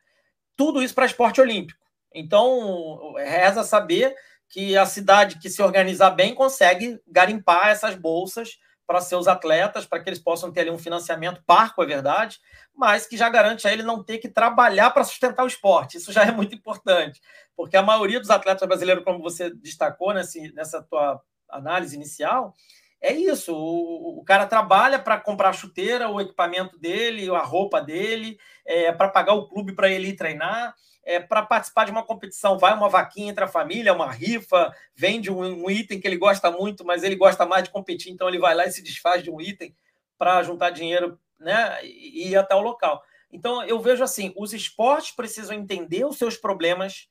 Tudo 0.55 0.81
isso 0.81 0.95
para 0.95 1.05
esporte 1.05 1.41
olímpico. 1.41 1.79
Então, 2.13 3.13
reza 3.17 3.63
saber 3.63 4.15
que 4.49 4.77
a 4.77 4.85
cidade 4.85 5.39
que 5.39 5.49
se 5.49 5.61
organizar 5.61 6.11
bem 6.11 6.33
consegue 6.33 6.99
garimpar 7.05 7.67
essas 7.67 7.95
bolsas 7.95 8.57
para 8.87 9.01
seus 9.01 9.27
atletas, 9.27 9.85
para 9.85 10.01
que 10.01 10.09
eles 10.09 10.19
possam 10.19 10.51
ter 10.51 10.61
ali 10.61 10.71
um 10.71 10.77
financiamento 10.77 11.43
parco, 11.45 11.83
é 11.83 11.85
verdade, 11.85 12.39
mas 12.73 13.05
que 13.05 13.17
já 13.17 13.29
garante 13.29 13.67
a 13.67 13.73
ele 13.73 13.83
não 13.83 14.01
ter 14.01 14.17
que 14.17 14.29
trabalhar 14.29 14.91
para 14.91 15.03
sustentar 15.03 15.43
o 15.43 15.47
esporte. 15.47 15.97
Isso 15.97 16.13
já 16.13 16.23
é 16.23 16.31
muito 16.31 16.55
importante, 16.55 17.21
porque 17.55 17.75
a 17.75 17.83
maioria 17.83 18.19
dos 18.19 18.29
atletas 18.29 18.65
brasileiros, 18.65 19.03
como 19.03 19.21
você 19.21 19.53
destacou 19.53 20.13
nesse, 20.13 20.53
nessa 20.53 20.81
tua 20.81 21.21
análise 21.49 21.95
inicial, 21.95 22.55
é 23.01 23.11
isso. 23.11 23.53
O, 23.53 24.19
o 24.21 24.23
cara 24.23 24.47
trabalha 24.47 24.97
para 24.97 25.19
comprar 25.19 25.49
a 25.49 25.53
chuteira, 25.53 26.09
o 26.09 26.21
equipamento 26.21 26.79
dele, 26.79 27.29
a 27.29 27.43
roupa 27.43 27.81
dele, 27.81 28.39
é, 28.65 28.91
para 28.91 29.09
pagar 29.09 29.33
o 29.33 29.47
clube 29.47 29.73
para 29.73 29.89
ele 29.89 30.07
ir 30.09 30.15
treinar 30.15 30.73
é, 31.07 31.21
para 31.21 31.41
participar 31.41 31.85
de 31.85 31.91
uma 31.91 32.03
competição, 32.03 32.59
vai 32.59 32.73
uma 32.73 32.89
vaquinha 32.89 33.31
entre 33.31 33.41
a 33.41 33.47
família, 33.47 33.93
uma 33.93 34.11
rifa, 34.11 34.75
vende 34.93 35.31
um, 35.31 35.63
um, 35.63 35.71
item 35.71 36.01
que 36.01 36.05
ele 36.05 36.17
gosta 36.17 36.51
muito, 36.51 36.83
mas 36.83 37.01
ele 37.01 37.15
gosta 37.15 37.45
mais 37.45 37.63
de 37.63 37.69
competir, 37.69 38.11
então 38.11 38.27
ele 38.27 38.37
vai 38.37 38.53
lá 38.53 38.65
e 38.65 38.71
se 38.71 38.83
desfaz 38.83 39.23
de 39.23 39.31
um 39.31 39.39
item 39.39 39.73
para 40.17 40.43
juntar 40.43 40.69
dinheiro 40.71 41.17
né, 41.39 41.79
e 41.81 42.31
ir 42.31 42.35
até 42.35 42.53
o 42.53 42.61
local. 42.61 43.01
Então 43.31 43.63
eu 43.63 43.79
vejo 43.79 44.03
assim: 44.03 44.33
os 44.35 44.51
esportes 44.53 45.11
precisam 45.11 45.55
entender 45.55 46.05
os 46.05 46.17
seus 46.17 46.35
problemas 46.35 47.07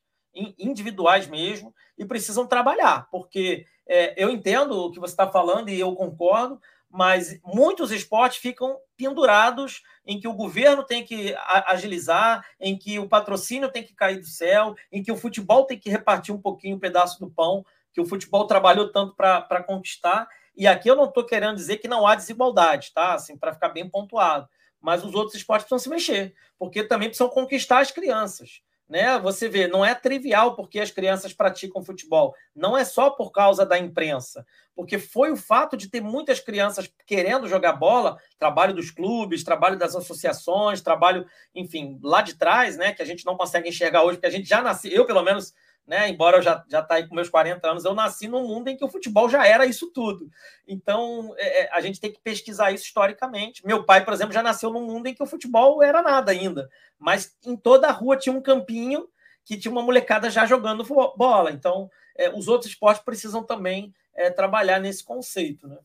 individuais 0.58 1.26
mesmo 1.26 1.74
e 1.96 2.04
precisam 2.04 2.46
trabalhar, 2.46 3.08
porque 3.10 3.64
é, 3.88 4.22
eu 4.22 4.28
entendo 4.28 4.72
o 4.72 4.90
que 4.90 5.00
você 5.00 5.14
está 5.14 5.26
falando 5.26 5.70
e 5.70 5.80
eu 5.80 5.96
concordo, 5.96 6.60
mas 6.96 7.38
muitos 7.44 7.90
esportes 7.90 8.38
ficam 8.38 8.78
pendurados 8.96 9.82
em 10.06 10.18
que 10.18 10.26
o 10.26 10.32
governo 10.32 10.82
tem 10.82 11.04
que 11.04 11.36
agilizar, 11.66 12.42
em 12.58 12.76
que 12.76 12.98
o 12.98 13.06
patrocínio 13.06 13.70
tem 13.70 13.82
que 13.82 13.94
cair 13.94 14.18
do 14.18 14.24
céu, 14.24 14.74
em 14.90 15.02
que 15.02 15.12
o 15.12 15.16
futebol 15.16 15.64
tem 15.64 15.78
que 15.78 15.90
repartir 15.90 16.34
um 16.34 16.40
pouquinho 16.40 16.74
o 16.74 16.76
um 16.78 16.80
pedaço 16.80 17.20
do 17.20 17.30
pão 17.30 17.64
que 17.92 18.00
o 18.00 18.06
futebol 18.06 18.46
trabalhou 18.46 18.90
tanto 18.90 19.14
para 19.14 19.62
conquistar. 19.62 20.26
E 20.56 20.66
aqui 20.66 20.88
eu 20.88 20.96
não 20.96 21.04
estou 21.04 21.24
querendo 21.24 21.56
dizer 21.56 21.76
que 21.76 21.88
não 21.88 22.06
há 22.06 22.14
desigualdade, 22.14 22.92
tá? 22.94 23.12
Assim, 23.12 23.36
para 23.36 23.52
ficar 23.52 23.68
bem 23.68 23.88
pontuado. 23.88 24.48
Mas 24.80 25.04
os 25.04 25.14
outros 25.14 25.34
esportes 25.34 25.68
precisam 25.68 25.78
se 25.78 25.90
mexer, 25.90 26.34
porque 26.58 26.82
também 26.82 27.08
precisam 27.08 27.28
conquistar 27.28 27.80
as 27.80 27.90
crianças 27.90 28.62
né? 28.88 29.18
Você 29.18 29.48
vê, 29.48 29.66
não 29.66 29.84
é 29.84 29.94
trivial 29.94 30.54
porque 30.54 30.78
as 30.80 30.90
crianças 30.90 31.32
praticam 31.32 31.82
futebol. 31.82 32.34
Não 32.54 32.76
é 32.76 32.84
só 32.84 33.10
por 33.10 33.32
causa 33.32 33.66
da 33.66 33.78
imprensa, 33.78 34.46
porque 34.74 34.98
foi 34.98 35.32
o 35.32 35.36
fato 35.36 35.76
de 35.76 35.88
ter 35.88 36.00
muitas 36.00 36.40
crianças 36.40 36.90
querendo 37.06 37.48
jogar 37.48 37.72
bola, 37.72 38.16
trabalho 38.38 38.74
dos 38.74 38.90
clubes, 38.90 39.44
trabalho 39.44 39.78
das 39.78 39.96
associações, 39.96 40.80
trabalho, 40.80 41.26
enfim, 41.54 41.98
lá 42.02 42.22
de 42.22 42.34
trás, 42.34 42.76
né? 42.76 42.92
Que 42.92 43.02
a 43.02 43.06
gente 43.06 43.26
não 43.26 43.36
consegue 43.36 43.68
enxergar 43.68 44.02
hoje, 44.04 44.18
porque 44.18 44.26
a 44.26 44.30
gente 44.30 44.48
já 44.48 44.62
nasceu, 44.62 44.92
eu 44.92 45.06
pelo 45.06 45.22
menos 45.22 45.52
né? 45.86 46.08
Embora 46.08 46.38
eu 46.38 46.42
já 46.42 46.64
já 46.68 46.82
tá 46.82 46.96
aí 46.96 47.06
com 47.06 47.14
meus 47.14 47.28
40 47.28 47.70
anos, 47.70 47.84
eu 47.84 47.94
nasci 47.94 48.26
num 48.26 48.46
mundo 48.46 48.68
em 48.68 48.76
que 48.76 48.84
o 48.84 48.88
futebol 48.88 49.28
já 49.28 49.46
era 49.46 49.64
isso 49.64 49.90
tudo. 49.92 50.28
Então, 50.66 51.34
é, 51.38 51.62
é, 51.62 51.70
a 51.72 51.80
gente 51.80 52.00
tem 52.00 52.12
que 52.12 52.20
pesquisar 52.20 52.72
isso 52.72 52.84
historicamente. 52.84 53.64
Meu 53.64 53.84
pai, 53.84 54.04
por 54.04 54.12
exemplo, 54.12 54.34
já 54.34 54.42
nasceu 54.42 54.70
num 54.70 54.84
mundo 54.84 55.06
em 55.06 55.14
que 55.14 55.22
o 55.22 55.26
futebol 55.26 55.82
era 55.82 56.02
nada 56.02 56.32
ainda, 56.32 56.68
mas 56.98 57.36
em 57.44 57.56
toda 57.56 57.86
a 57.86 57.92
rua 57.92 58.16
tinha 58.16 58.34
um 58.34 58.42
campinho 58.42 59.08
que 59.44 59.56
tinha 59.56 59.70
uma 59.70 59.82
molecada 59.82 60.28
já 60.28 60.44
jogando 60.44 60.84
bola. 61.16 61.52
Então, 61.52 61.88
é, 62.16 62.30
os 62.30 62.48
outros 62.48 62.72
esportes 62.72 63.04
precisam 63.04 63.44
também 63.44 63.94
é, 64.12 64.28
trabalhar 64.28 64.80
nesse 64.80 65.04
conceito. 65.04 65.68
Né? 65.68 65.78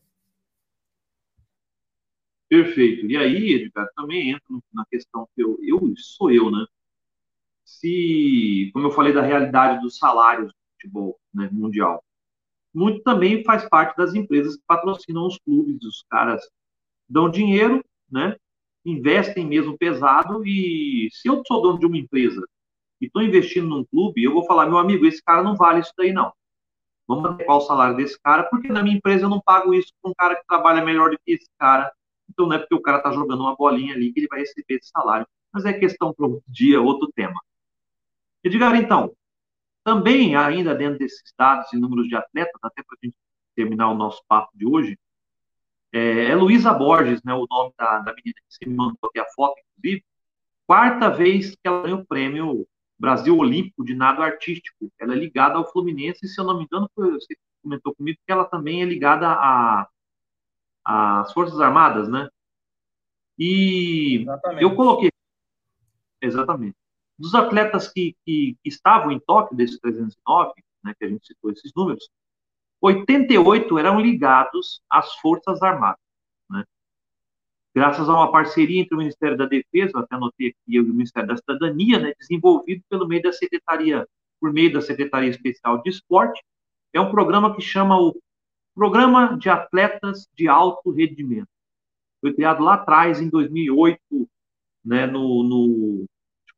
Perfeito. 2.48 3.06
E 3.06 3.16
aí, 3.16 3.52
Edgar, 3.52 3.86
também 3.94 4.30
entra 4.30 4.42
na 4.74 4.84
questão 4.86 5.28
que 5.34 5.42
eu, 5.42 5.56
eu 5.62 5.94
sou 5.96 6.30
eu, 6.30 6.50
né? 6.50 6.66
Se, 7.78 8.70
como 8.72 8.86
eu 8.86 8.90
falei 8.90 9.12
da 9.12 9.22
realidade 9.22 9.80
dos 9.80 9.96
salários 9.98 10.48
do 10.48 10.54
futebol 10.74 11.18
né, 11.32 11.48
mundial, 11.52 12.02
muito 12.74 13.02
também 13.02 13.44
faz 13.44 13.68
parte 13.68 13.96
das 13.96 14.14
empresas 14.14 14.56
que 14.56 14.62
patrocinam 14.66 15.26
os 15.26 15.38
clubes, 15.38 15.82
os 15.84 16.04
caras 16.08 16.42
dão 17.08 17.30
dinheiro, 17.30 17.84
né? 18.10 18.36
Investem 18.84 19.46
mesmo 19.46 19.76
pesado 19.76 20.46
e 20.46 21.08
se 21.12 21.28
eu 21.28 21.42
sou 21.46 21.62
dono 21.62 21.78
de 21.78 21.86
uma 21.86 21.98
empresa 21.98 22.44
e 23.00 23.06
estou 23.06 23.22
investindo 23.22 23.68
num 23.68 23.84
clube, 23.84 24.22
eu 24.22 24.32
vou 24.32 24.44
falar, 24.44 24.66
meu 24.66 24.78
amigo, 24.78 25.06
esse 25.06 25.22
cara 25.22 25.42
não 25.42 25.56
vale 25.56 25.80
isso 25.80 25.92
daí 25.96 26.12
não. 26.12 26.32
Vamos 27.06 27.24
adequar 27.30 27.56
o 27.56 27.60
salário 27.60 27.96
desse 27.96 28.18
cara, 28.20 28.44
porque 28.44 28.68
na 28.68 28.82
minha 28.82 28.96
empresa 28.96 29.24
eu 29.24 29.28
não 29.28 29.40
pago 29.40 29.74
isso 29.74 29.92
para 30.00 30.10
um 30.10 30.14
cara 30.14 30.36
que 30.36 30.46
trabalha 30.46 30.84
melhor 30.84 31.10
do 31.10 31.18
que 31.18 31.32
esse 31.32 31.48
cara. 31.58 31.92
Então 32.28 32.46
não 32.46 32.56
é 32.56 32.58
porque 32.58 32.74
o 32.74 32.80
cara 32.80 32.98
está 32.98 33.12
jogando 33.12 33.40
uma 33.40 33.56
bolinha 33.56 33.94
ali 33.94 34.12
que 34.12 34.20
ele 34.20 34.28
vai 34.28 34.40
receber 34.40 34.74
esse 34.74 34.88
salário. 34.88 35.26
Mas 35.52 35.64
é 35.64 35.72
questão 35.72 36.14
para 36.14 36.26
um 36.26 36.40
dia, 36.48 36.80
outro 36.80 37.10
tema. 37.14 37.40
Edgar, 38.44 38.74
então, 38.74 39.14
também, 39.84 40.36
ainda 40.36 40.74
dentro 40.74 40.98
desses 40.98 41.32
dados 41.38 41.72
e 41.72 41.76
números 41.76 42.08
de 42.08 42.16
atletas, 42.16 42.58
até 42.62 42.82
para 42.82 42.96
a 43.00 43.06
gente 43.06 43.16
terminar 43.54 43.90
o 43.90 43.94
nosso 43.94 44.22
papo 44.28 44.50
de 44.54 44.66
hoje, 44.66 44.98
é, 45.92 46.26
é 46.26 46.34
Luísa 46.34 46.72
Borges, 46.72 47.22
né, 47.24 47.34
o 47.34 47.46
nome 47.48 47.72
da, 47.76 47.98
da 47.98 48.14
menina 48.14 48.34
que 48.48 48.54
se 48.54 48.68
mandou 48.68 48.98
aqui 49.04 49.20
a 49.20 49.26
foto, 49.34 49.60
inclusive, 49.78 50.04
quarta 50.66 51.10
vez 51.10 51.50
que 51.50 51.60
ela 51.64 51.82
ganha 51.82 51.96
o 51.96 52.06
prêmio 52.06 52.66
Brasil 52.98 53.36
Olímpico 53.36 53.84
de 53.84 53.94
Nado 53.94 54.22
Artístico. 54.22 54.90
Ela 54.98 55.14
é 55.14 55.16
ligada 55.16 55.56
ao 55.56 55.70
Fluminense, 55.70 56.24
e 56.24 56.28
se 56.28 56.40
eu 56.40 56.44
não 56.44 56.56
me 56.58 56.64
engano, 56.64 56.88
você 56.96 57.36
comentou 57.62 57.94
comigo 57.94 58.18
que 58.24 58.32
ela 58.32 58.44
também 58.44 58.82
é 58.82 58.84
ligada 58.84 59.26
às 60.84 61.32
Forças 61.32 61.60
Armadas, 61.60 62.08
né? 62.08 62.28
E 63.38 64.22
exatamente. 64.22 64.62
eu 64.62 64.74
coloquei. 64.74 65.10
Exatamente 66.20 66.81
dos 67.18 67.34
atletas 67.34 67.88
que, 67.88 68.16
que, 68.24 68.56
que 68.62 68.68
estavam 68.68 69.12
em 69.12 69.20
Tóquio, 69.20 69.56
desses 69.56 69.78
309, 69.78 70.52
né, 70.84 70.94
que 70.98 71.04
a 71.04 71.08
gente 71.08 71.26
citou 71.26 71.50
esses 71.50 71.72
números, 71.76 72.08
88 72.80 73.78
eram 73.78 74.00
ligados 74.00 74.82
às 74.90 75.14
Forças 75.16 75.62
Armadas. 75.62 76.00
Né? 76.50 76.64
Graças 77.74 78.08
a 78.08 78.12
uma 78.12 78.32
parceria 78.32 78.80
entre 78.80 78.94
o 78.94 78.98
Ministério 78.98 79.36
da 79.36 79.46
Defesa, 79.46 80.00
até 80.00 80.16
anotei 80.16 80.48
aqui, 80.48 80.58
e 80.66 80.80
o 80.80 80.84
Ministério 80.84 81.28
da 81.28 81.36
Cidadania, 81.36 81.98
né, 82.00 82.12
desenvolvido 82.18 82.82
pelo 82.88 83.06
meio 83.06 83.22
da 83.22 83.32
Secretaria, 83.32 84.06
por 84.40 84.52
meio 84.52 84.72
da 84.72 84.80
Secretaria 84.80 85.30
Especial 85.30 85.80
de 85.82 85.90
Esporte, 85.90 86.42
é 86.92 87.00
um 87.00 87.10
programa 87.10 87.54
que 87.54 87.62
chama 87.62 87.96
o 87.98 88.20
Programa 88.74 89.36
de 89.38 89.48
Atletas 89.48 90.26
de 90.34 90.48
Alto 90.48 90.90
Rendimento. 90.90 91.48
Foi 92.20 92.32
criado 92.32 92.62
lá 92.62 92.74
atrás, 92.74 93.20
em 93.20 93.28
2008, 93.28 94.00
né, 94.84 95.06
no, 95.06 95.42
no 95.42 96.06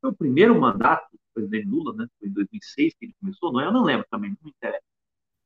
foi 0.04 0.10
o 0.10 0.14
primeiro 0.14 0.60
mandato 0.60 1.08
do 1.12 1.18
presidente 1.32 1.66
Lula, 1.66 1.94
né? 1.94 2.06
Foi 2.18 2.28
em 2.28 2.32
2006 2.32 2.94
que 2.94 3.06
ele 3.06 3.14
começou, 3.18 3.50
não 3.50 3.60
é? 3.60 3.66
Eu 3.66 3.72
não 3.72 3.82
lembro 3.82 4.06
também, 4.10 4.30
não 4.30 4.36
me 4.42 4.50
interessa. 4.50 4.84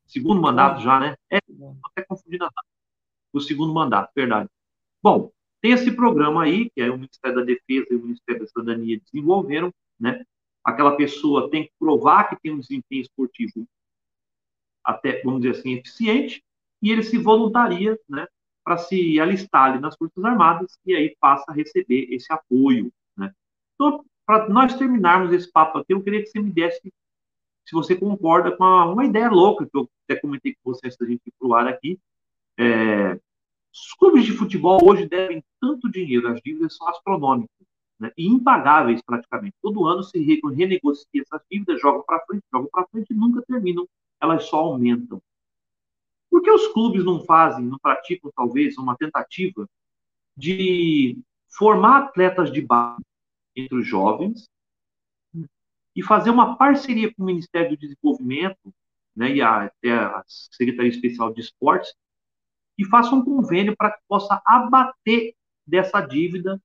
Segundo 0.05 0.41
mandato 0.41 0.83
já, 0.83 0.99
né? 0.99 1.15
É, 1.31 1.39
até 1.85 2.03
confundindo 2.03 2.45
a 2.45 2.49
data. 2.49 2.67
O 3.33 3.41
segundo 3.41 3.73
mandato, 3.73 4.11
verdade. 4.17 4.49
Bom, 5.01 5.31
tem 5.61 5.73
esse 5.73 5.93
programa 5.93 6.43
aí, 6.43 6.71
que 6.71 6.81
é 6.81 6.91
o 6.91 6.97
Ministério 6.97 7.37
da 7.39 7.45
Defesa 7.45 7.87
e 7.93 7.95
o 7.95 8.03
Ministério 8.03 8.41
da 8.41 8.49
Cidadania 8.49 9.01
desenvolveram, 9.01 9.73
né? 10.01 10.25
Aquela 10.65 10.97
pessoa 10.97 11.49
tem 11.51 11.65
que 11.65 11.73
provar 11.79 12.29
que 12.29 12.41
tem 12.41 12.53
um 12.53 12.59
desempenho 12.59 13.03
esportivo 13.03 13.65
até, 14.83 15.23
vamos 15.23 15.43
dizer 15.43 15.61
assim, 15.61 15.75
eficiente, 15.75 16.43
e 16.83 16.91
ele 16.91 17.05
se 17.05 17.17
voluntaria, 17.17 17.97
né? 18.09 18.27
Para 18.65 18.77
se 18.77 19.21
alistar 19.21 19.71
ali 19.71 19.81
nas 19.81 19.97
Forças 19.97 20.25
Armadas 20.25 20.79
e 20.85 20.97
aí 20.97 21.17
passa 21.21 21.45
a 21.49 21.55
receber 21.55 22.09
esse 22.13 22.33
apoio, 22.33 22.93
né? 23.17 23.33
Então, 23.75 24.05
para 24.29 24.47
nós 24.47 24.75
terminarmos 24.75 25.33
esse 25.33 25.51
papo 25.51 25.79
aqui, 25.79 25.95
eu 25.95 26.03
queria 26.03 26.21
que 26.21 26.27
você 26.27 26.39
me 26.39 26.53
desse, 26.53 26.93
se 27.67 27.73
você 27.73 27.97
concorda 27.97 28.55
com 28.55 28.63
uma, 28.63 28.85
uma 28.85 29.07
ideia 29.07 29.31
louca 29.31 29.65
que 29.65 29.75
eu 29.75 29.89
até 30.05 30.21
comentei 30.21 30.53
com 30.53 30.71
você 30.71 30.81
antes 30.85 30.99
da 30.99 31.07
gente 31.07 31.23
ir 31.27 31.33
para 31.39 31.49
o 31.49 31.55
ar 31.55 31.67
aqui. 31.67 31.99
É, 32.59 33.19
os 33.73 33.95
clubes 33.99 34.27
de 34.27 34.33
futebol 34.33 34.87
hoje 34.87 35.09
devem 35.09 35.43
tanto 35.59 35.91
dinheiro, 35.91 36.29
as 36.29 36.43
dívidas 36.43 36.77
são 36.77 36.87
astronômicas 36.89 37.67
né, 37.99 38.13
e 38.19 38.27
impagáveis 38.27 39.01
praticamente. 39.01 39.57
Todo 39.63 39.87
ano 39.87 40.03
se 40.03 40.19
renegocia 40.19 41.23
essas 41.23 41.41
dívidas, 41.51 41.81
jogam 41.81 42.03
para 42.03 42.21
frente, 42.27 42.43
jogam 42.53 42.69
para 42.71 42.87
frente 42.89 43.11
e 43.11 43.17
nunca 43.17 43.43
terminam, 43.49 43.89
elas 44.21 44.45
só 44.45 44.59
aumentam. 44.59 45.23
Por 46.31 46.43
que 46.43 46.51
os 46.51 46.67
clubes 46.69 47.03
não 47.03 47.25
fazem, 47.25 47.65
não 47.65 47.79
praticam 47.79 48.31
talvez 48.37 48.77
uma 48.77 48.95
tentativa 48.95 49.67
de 50.37 51.19
formar 51.49 52.03
atletas 52.03 52.53
de 52.53 52.61
base 52.61 53.08
entre 53.61 53.77
os 53.77 53.87
jovens 53.87 54.49
e 55.95 56.03
fazer 56.03 56.31
uma 56.31 56.57
parceria 56.57 57.13
com 57.13 57.23
o 57.23 57.27
Ministério 57.27 57.71
do 57.71 57.77
Desenvolvimento 57.77 58.73
né, 59.17 59.33
e 59.33 59.43
a, 59.43 59.65
a 59.67 60.25
Secretaria 60.27 60.91
Especial 60.91 61.33
de 61.33 61.41
Esportes 61.41 61.93
e 62.79 62.85
faça 62.85 63.15
um 63.15 63.25
convênio 63.25 63.77
para 63.77 63.91
que 63.91 63.99
possa 64.07 64.41
abater 64.47 65.35
dessa 65.67 66.01
dívida 66.01 66.61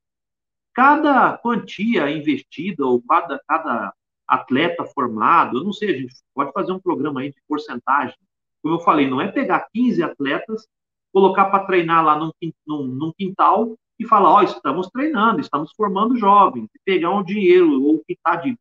cada 0.74 1.38
quantia 1.38 2.10
investida 2.10 2.86
ou 2.86 3.02
cada, 3.02 3.40
cada 3.48 3.94
atleta 4.28 4.86
formado, 4.86 5.58
eu 5.58 5.64
não 5.64 5.74
sei, 5.74 5.94
a 5.94 5.98
gente 5.98 6.16
pode 6.34 6.52
fazer 6.52 6.72
um 6.72 6.80
programa 6.80 7.22
aí 7.22 7.32
de 7.32 7.42
porcentagem. 7.48 8.16
Como 8.62 8.76
eu 8.76 8.80
falei, 8.80 9.08
não 9.08 9.22
é 9.22 9.32
pegar 9.32 9.68
15 9.74 10.02
atletas, 10.02 10.68
colocar 11.12 11.46
para 11.46 11.66
treinar 11.66 12.04
lá 12.04 12.18
num, 12.18 12.32
num, 12.66 12.84
num 12.86 13.14
quintal 13.14 13.76
e 14.04 14.08
falar, 14.08 14.30
ó, 14.30 14.40
oh, 14.40 14.44
estamos 14.44 14.88
treinando, 14.90 15.40
estamos 15.40 15.72
formando 15.74 16.18
jovens, 16.18 16.70
pegar 16.86 17.12
um 17.12 17.24
dinheiro 17.24 17.84
ou 17.84 18.04
quitar 18.04 18.42
de 18.42 18.58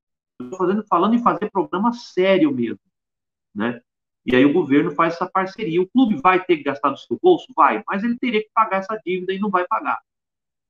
fazendo, 0.57 0.85
falando 0.89 1.15
em 1.15 1.23
fazer 1.23 1.51
programa 1.51 1.93
sério 1.93 2.53
mesmo, 2.53 2.81
né? 3.55 3.81
E 4.25 4.37
aí 4.37 4.45
o 4.45 4.53
governo 4.53 4.93
faz 4.93 5.15
essa 5.15 5.29
parceria. 5.29 5.83
O 5.83 5.89
clube 5.89 6.21
vai 6.21 6.45
ter 6.45 6.57
que 6.57 6.63
gastar 6.63 6.91
do 6.91 6.99
seu 6.99 7.19
bolso? 7.21 7.47
Vai, 7.57 7.83
mas 7.87 8.05
ele 8.05 8.17
teria 8.19 8.41
que 8.41 8.51
pagar 8.55 8.79
essa 8.79 8.97
dívida 9.05 9.33
e 9.33 9.39
não 9.39 9.51
vai 9.51 9.67
pagar. 9.67 10.01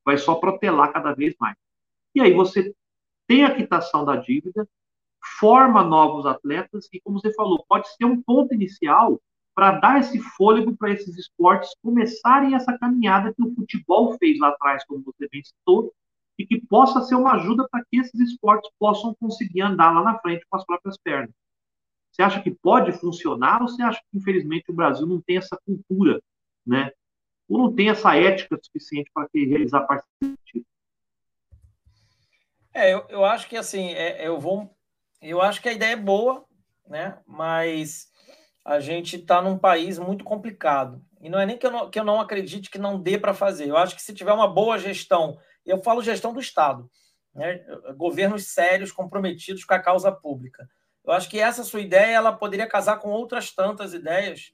Vai 0.05 0.17
só 0.17 0.35
protelar 0.35 0.93
cada 0.93 1.13
vez 1.13 1.35
mais. 1.39 1.57
E 2.15 2.21
aí 2.21 2.33
você 2.33 2.75
tem 3.27 3.45
a 3.45 3.55
quitação 3.55 4.05
da 4.05 4.17
dívida, 4.17 4.67
forma 5.39 5.85
novos 5.85 6.27
atletas 6.27 6.89
e, 6.93 7.01
como 7.01 7.21
você 7.21 7.33
falou, 7.35 7.65
pode 7.69 7.89
ser 7.95 8.05
um 8.07 8.21
ponto 8.23 8.55
inicial 8.55 9.21
para 9.55 9.73
dar 9.73 10.01
esse 10.01 10.19
fôlego 10.21 10.77
para 10.77 10.91
esses 10.91 11.17
esportes 11.17 11.75
começarem 11.83 12.55
essa 12.55 12.77
caminhada 12.79 13.33
que 13.35 13.43
o 13.43 13.55
futebol 13.55 14.17
fez 14.19 14.39
lá 14.39 14.49
atrás, 14.49 14.85
como 14.85 15.03
você 15.03 15.29
bem 15.31 15.43
citou, 15.45 15.93
e 16.39 16.47
que 16.47 16.61
possa 16.67 17.03
ser 17.03 17.15
uma 17.15 17.35
ajuda 17.35 17.69
para 17.71 17.85
que 17.85 17.99
esses 17.99 18.19
esportes 18.19 18.71
possam 18.79 19.15
conseguir 19.15 19.63
andar 19.63 19.93
lá 19.93 20.03
na 20.03 20.19
frente 20.19 20.47
com 20.49 20.57
as 20.57 20.65
próprias 20.65 20.97
pernas. 20.99 21.35
Você 22.11 22.23
acha 22.23 22.43
que 22.43 22.51
pode 22.51 22.93
funcionar 22.93 23.63
ou 23.63 23.69
você 23.69 23.83
acha 23.83 24.01
que, 24.01 24.19
infelizmente, 24.19 24.71
o 24.71 24.75
Brasil 24.75 25.07
não 25.07 25.21
tem 25.21 25.39
essa 25.39 25.59
cultura, 25.65 26.21
né? 26.67 26.91
Ou 27.49 27.59
não 27.59 27.75
tem 27.75 27.89
essa 27.89 28.17
ética 28.17 28.59
suficiente 28.63 29.11
para 29.15 29.29
realizar 29.35 29.87
parceria? 29.87 30.37
É, 32.75 32.93
eu, 32.93 33.07
eu 33.09 33.25
acho 33.25 33.49
que 33.49 33.57
assim, 33.57 33.93
é, 33.93 34.27
eu 34.27 34.39
vou. 34.39 34.75
Eu 35.21 35.41
acho 35.41 35.61
que 35.61 35.69
a 35.69 35.73
ideia 35.73 35.93
é 35.93 35.97
boa, 35.97 36.45
né? 36.87 37.19
Mas 37.27 38.12
a 38.65 38.79
gente 38.79 39.17
está 39.17 39.43
num 39.43 39.59
país 39.59 39.99
muito 39.99 40.25
complicado. 40.25 41.03
E 41.21 41.29
não 41.29 41.39
é 41.39 41.47
nem 41.47 41.59
que 41.59 41.67
eu 41.67 41.71
não, 41.71 41.91
que 41.91 41.99
eu 41.99 42.05
não 42.05 42.21
acredite 42.21 42.71
que 42.71 42.79
não 42.79 43.01
dê 43.01 43.19
para 43.19 43.35
fazer. 43.35 43.69
Eu 43.69 43.77
acho 43.77 43.95
que 43.95 44.03
se 44.03 44.15
tiver 44.15 44.33
uma 44.33 44.49
boa 44.49 44.79
gestão, 44.79 45.39
eu 45.67 45.83
falo 45.83 46.03
gestão 46.03 46.33
do 46.33 46.41
Estado, 46.41 46.89
né? 47.35 47.65
governos 47.97 48.49
sérios, 48.49 48.93
comprometidos 48.93 49.65
com 49.65 49.75
a 49.75 49.79
causa 49.79 50.13
pública. 50.13 50.69
Eu 51.05 51.13
acho 51.13 51.29
que 51.29 51.41
essa 51.41 51.65
sua 51.65 51.81
ideia 51.81 52.15
ela 52.15 52.33
poderia 52.33 52.67
casar 52.67 52.99
com 52.99 53.11
outras 53.11 53.53
tantas 53.53 53.93
ideias 53.93 54.53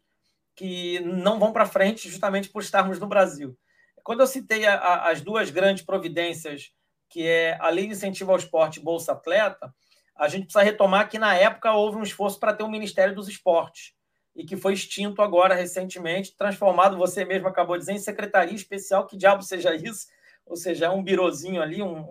que 0.57 1.01
não 1.01 1.39
vão 1.39 1.53
para 1.53 1.67
frente 1.67 2.09
justamente 2.09 2.49
por 2.49 2.63
estarmos 2.63 2.99
no 2.99 3.07
Brasil. 3.07 3.57
Quando 4.03 4.21
eu 4.21 4.27
citei 4.27 4.67
a, 4.67 4.75
a, 4.75 5.11
as 5.11 5.21
duas 5.21 5.51
grandes 5.51 5.85
providências, 5.85 6.73
que 7.11 7.27
é 7.27 7.59
a 7.61 7.69
Lei 7.69 7.87
de 7.87 7.93
Incentivo 7.93 8.33
ao 8.33 8.39
Esporte 8.39 8.81
e 8.81 8.83
Bolsa 8.83 9.13
Atleta, 9.13 9.73
a 10.17 10.29
gente 10.29 10.45
precisa 10.45 10.65
retomar 10.65 11.09
que 11.09 11.19
na 11.19 11.35
época 11.35 11.73
houve 11.73 11.99
um 11.99 12.03
esforço 12.03 12.41
para 12.41 12.53
ter 12.55 12.65
um 12.65 12.71
Ministério 12.71 13.15
dos 13.15 13.29
Esportes 13.29 13.98
e 14.39 14.45
que 14.45 14.57
foi 14.57 14.73
extinto 14.73 15.21
agora 15.21 15.53
recentemente, 15.53 16.37
transformado, 16.37 16.97
você 16.97 17.25
mesmo 17.25 17.49
acabou 17.49 17.77
dizer, 17.77 17.93
em 17.93 17.99
secretaria 17.99 18.55
especial, 18.55 19.05
que 19.05 19.17
diabo 19.17 19.43
seja 19.43 19.75
isso? 19.75 20.07
Ou 20.47 20.55
seja, 20.55 20.87
é 20.87 20.89
um 20.89 21.03
birozinho 21.03 21.61
ali, 21.61 21.83
um, 21.83 22.03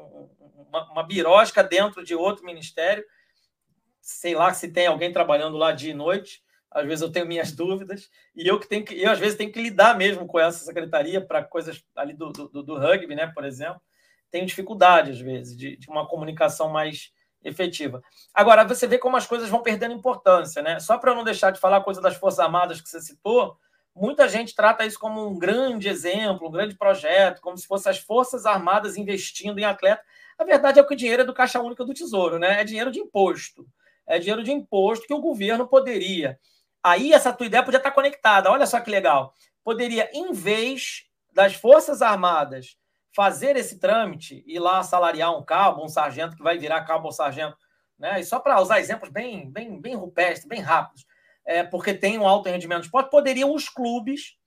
uma, 0.69 0.91
uma 0.91 1.03
birosca 1.03 1.63
dentro 1.63 2.03
de 2.03 2.13
outro 2.13 2.45
ministério. 2.45 3.01
Sei 4.01 4.35
lá 4.35 4.53
se 4.53 4.67
tem 4.67 4.87
alguém 4.87 5.13
trabalhando 5.13 5.55
lá 5.55 5.71
dia 5.71 5.91
e 5.91 5.95
noite. 5.95 6.43
Às 6.69 6.85
vezes 6.85 7.01
eu 7.01 7.09
tenho 7.09 7.25
minhas 7.25 7.53
dúvidas. 7.55 8.09
E 8.35 8.45
eu 8.45 8.59
que 8.59 8.67
tenho 8.67 8.83
que, 8.83 9.01
eu 9.01 9.09
às 9.09 9.19
vezes 9.19 9.37
tenho 9.37 9.51
que 9.51 9.61
lidar 9.61 9.97
mesmo 9.97 10.27
com 10.27 10.37
essa 10.37 10.65
secretaria 10.65 11.25
para 11.25 11.45
coisas 11.45 11.81
ali 11.95 12.13
do, 12.13 12.33
do, 12.33 12.61
do, 12.61 12.77
rugby, 12.77 13.15
né, 13.15 13.27
por 13.27 13.45
exemplo. 13.45 13.81
Tenho 14.29 14.45
dificuldade, 14.45 15.11
às 15.11 15.21
vezes, 15.21 15.55
de, 15.55 15.77
de 15.77 15.89
uma 15.89 16.05
comunicação 16.05 16.67
mais 16.67 17.09
efetiva. 17.43 18.01
Agora, 18.33 18.63
você 18.63 18.87
vê 18.87 18.97
como 18.97 19.17
as 19.17 19.25
coisas 19.25 19.49
vão 19.49 19.61
perdendo 19.61 19.93
importância, 19.93 20.61
né? 20.61 20.79
Só 20.79 20.97
para 20.97 21.13
não 21.13 21.23
deixar 21.23 21.51
de 21.51 21.59
falar 21.59 21.77
a 21.77 21.83
coisa 21.83 22.01
das 22.01 22.15
Forças 22.15 22.39
Armadas 22.39 22.81
que 22.81 22.89
você 22.89 22.99
citou, 23.01 23.57
muita 23.95 24.27
gente 24.27 24.55
trata 24.55 24.85
isso 24.85 24.99
como 24.99 25.27
um 25.27 25.37
grande 25.37 25.87
exemplo, 25.87 26.47
um 26.47 26.51
grande 26.51 26.75
projeto, 26.75 27.41
como 27.41 27.57
se 27.57 27.67
fossem 27.67 27.91
as 27.91 27.99
Forças 27.99 28.45
Armadas 28.45 28.97
investindo 28.97 29.59
em 29.59 29.65
atleta. 29.65 30.01
A 30.37 30.43
verdade 30.43 30.79
é 30.79 30.83
que 30.83 30.93
o 30.93 30.97
dinheiro 30.97 31.23
é 31.23 31.25
do 31.25 31.33
Caixa 31.33 31.61
Única 31.61 31.83
do 31.83 31.93
Tesouro, 31.93 32.37
né? 32.37 32.61
É 32.61 32.63
dinheiro 32.63 32.91
de 32.91 32.99
imposto. 32.99 33.65
É 34.05 34.19
dinheiro 34.19 34.43
de 34.43 34.51
imposto 34.51 35.07
que 35.07 35.13
o 35.13 35.21
governo 35.21 35.67
poderia. 35.67 36.39
Aí 36.83 37.11
essa 37.11 37.33
tua 37.33 37.47
ideia 37.47 37.63
podia 37.63 37.79
estar 37.79 37.91
conectada. 37.91 38.49
Olha 38.51 38.65
só 38.65 38.79
que 38.79 38.89
legal. 38.89 39.33
Poderia, 39.63 40.09
em 40.13 40.31
vez 40.31 41.05
das 41.33 41.53
Forças 41.55 42.01
Armadas 42.01 42.77
fazer 43.17 43.55
esse 43.55 43.79
trâmite, 43.79 44.43
ir 44.45 44.59
lá 44.59 44.83
salariar 44.83 45.35
um 45.35 45.43
cabo, 45.43 45.83
um 45.83 45.89
sargento 45.89 46.37
que 46.37 46.43
vai 46.43 46.55
virar 46.59 46.85
cabo 46.85 47.07
ou 47.07 47.11
sargento, 47.11 47.57
né? 47.97 48.19
E 48.19 48.23
só 48.23 48.39
para 48.39 48.61
usar 48.61 48.79
exemplos 48.79 49.09
bem, 49.09 49.49
bem, 49.49 49.81
bem 49.81 49.95
rupestres, 49.95 50.47
bem 50.47 50.61
rápidos, 50.61 51.03
é, 51.43 51.63
porque 51.63 51.95
tem 51.95 52.19
um 52.19 52.27
alto 52.27 52.47
rendimento 52.47 52.81
de 52.81 52.85
esporte, 52.85 53.09
poderiam 53.09 53.51
os 53.55 53.69
clubes 53.69 54.37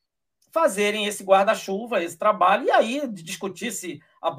fazerem 0.53 1.07
esse 1.07 1.25
guarda-chuva, 1.25 2.01
esse 2.01 2.17
trabalho, 2.17 2.65
e 2.65 2.71
aí 2.71 3.09
discutir 3.09 3.73
se 3.73 4.01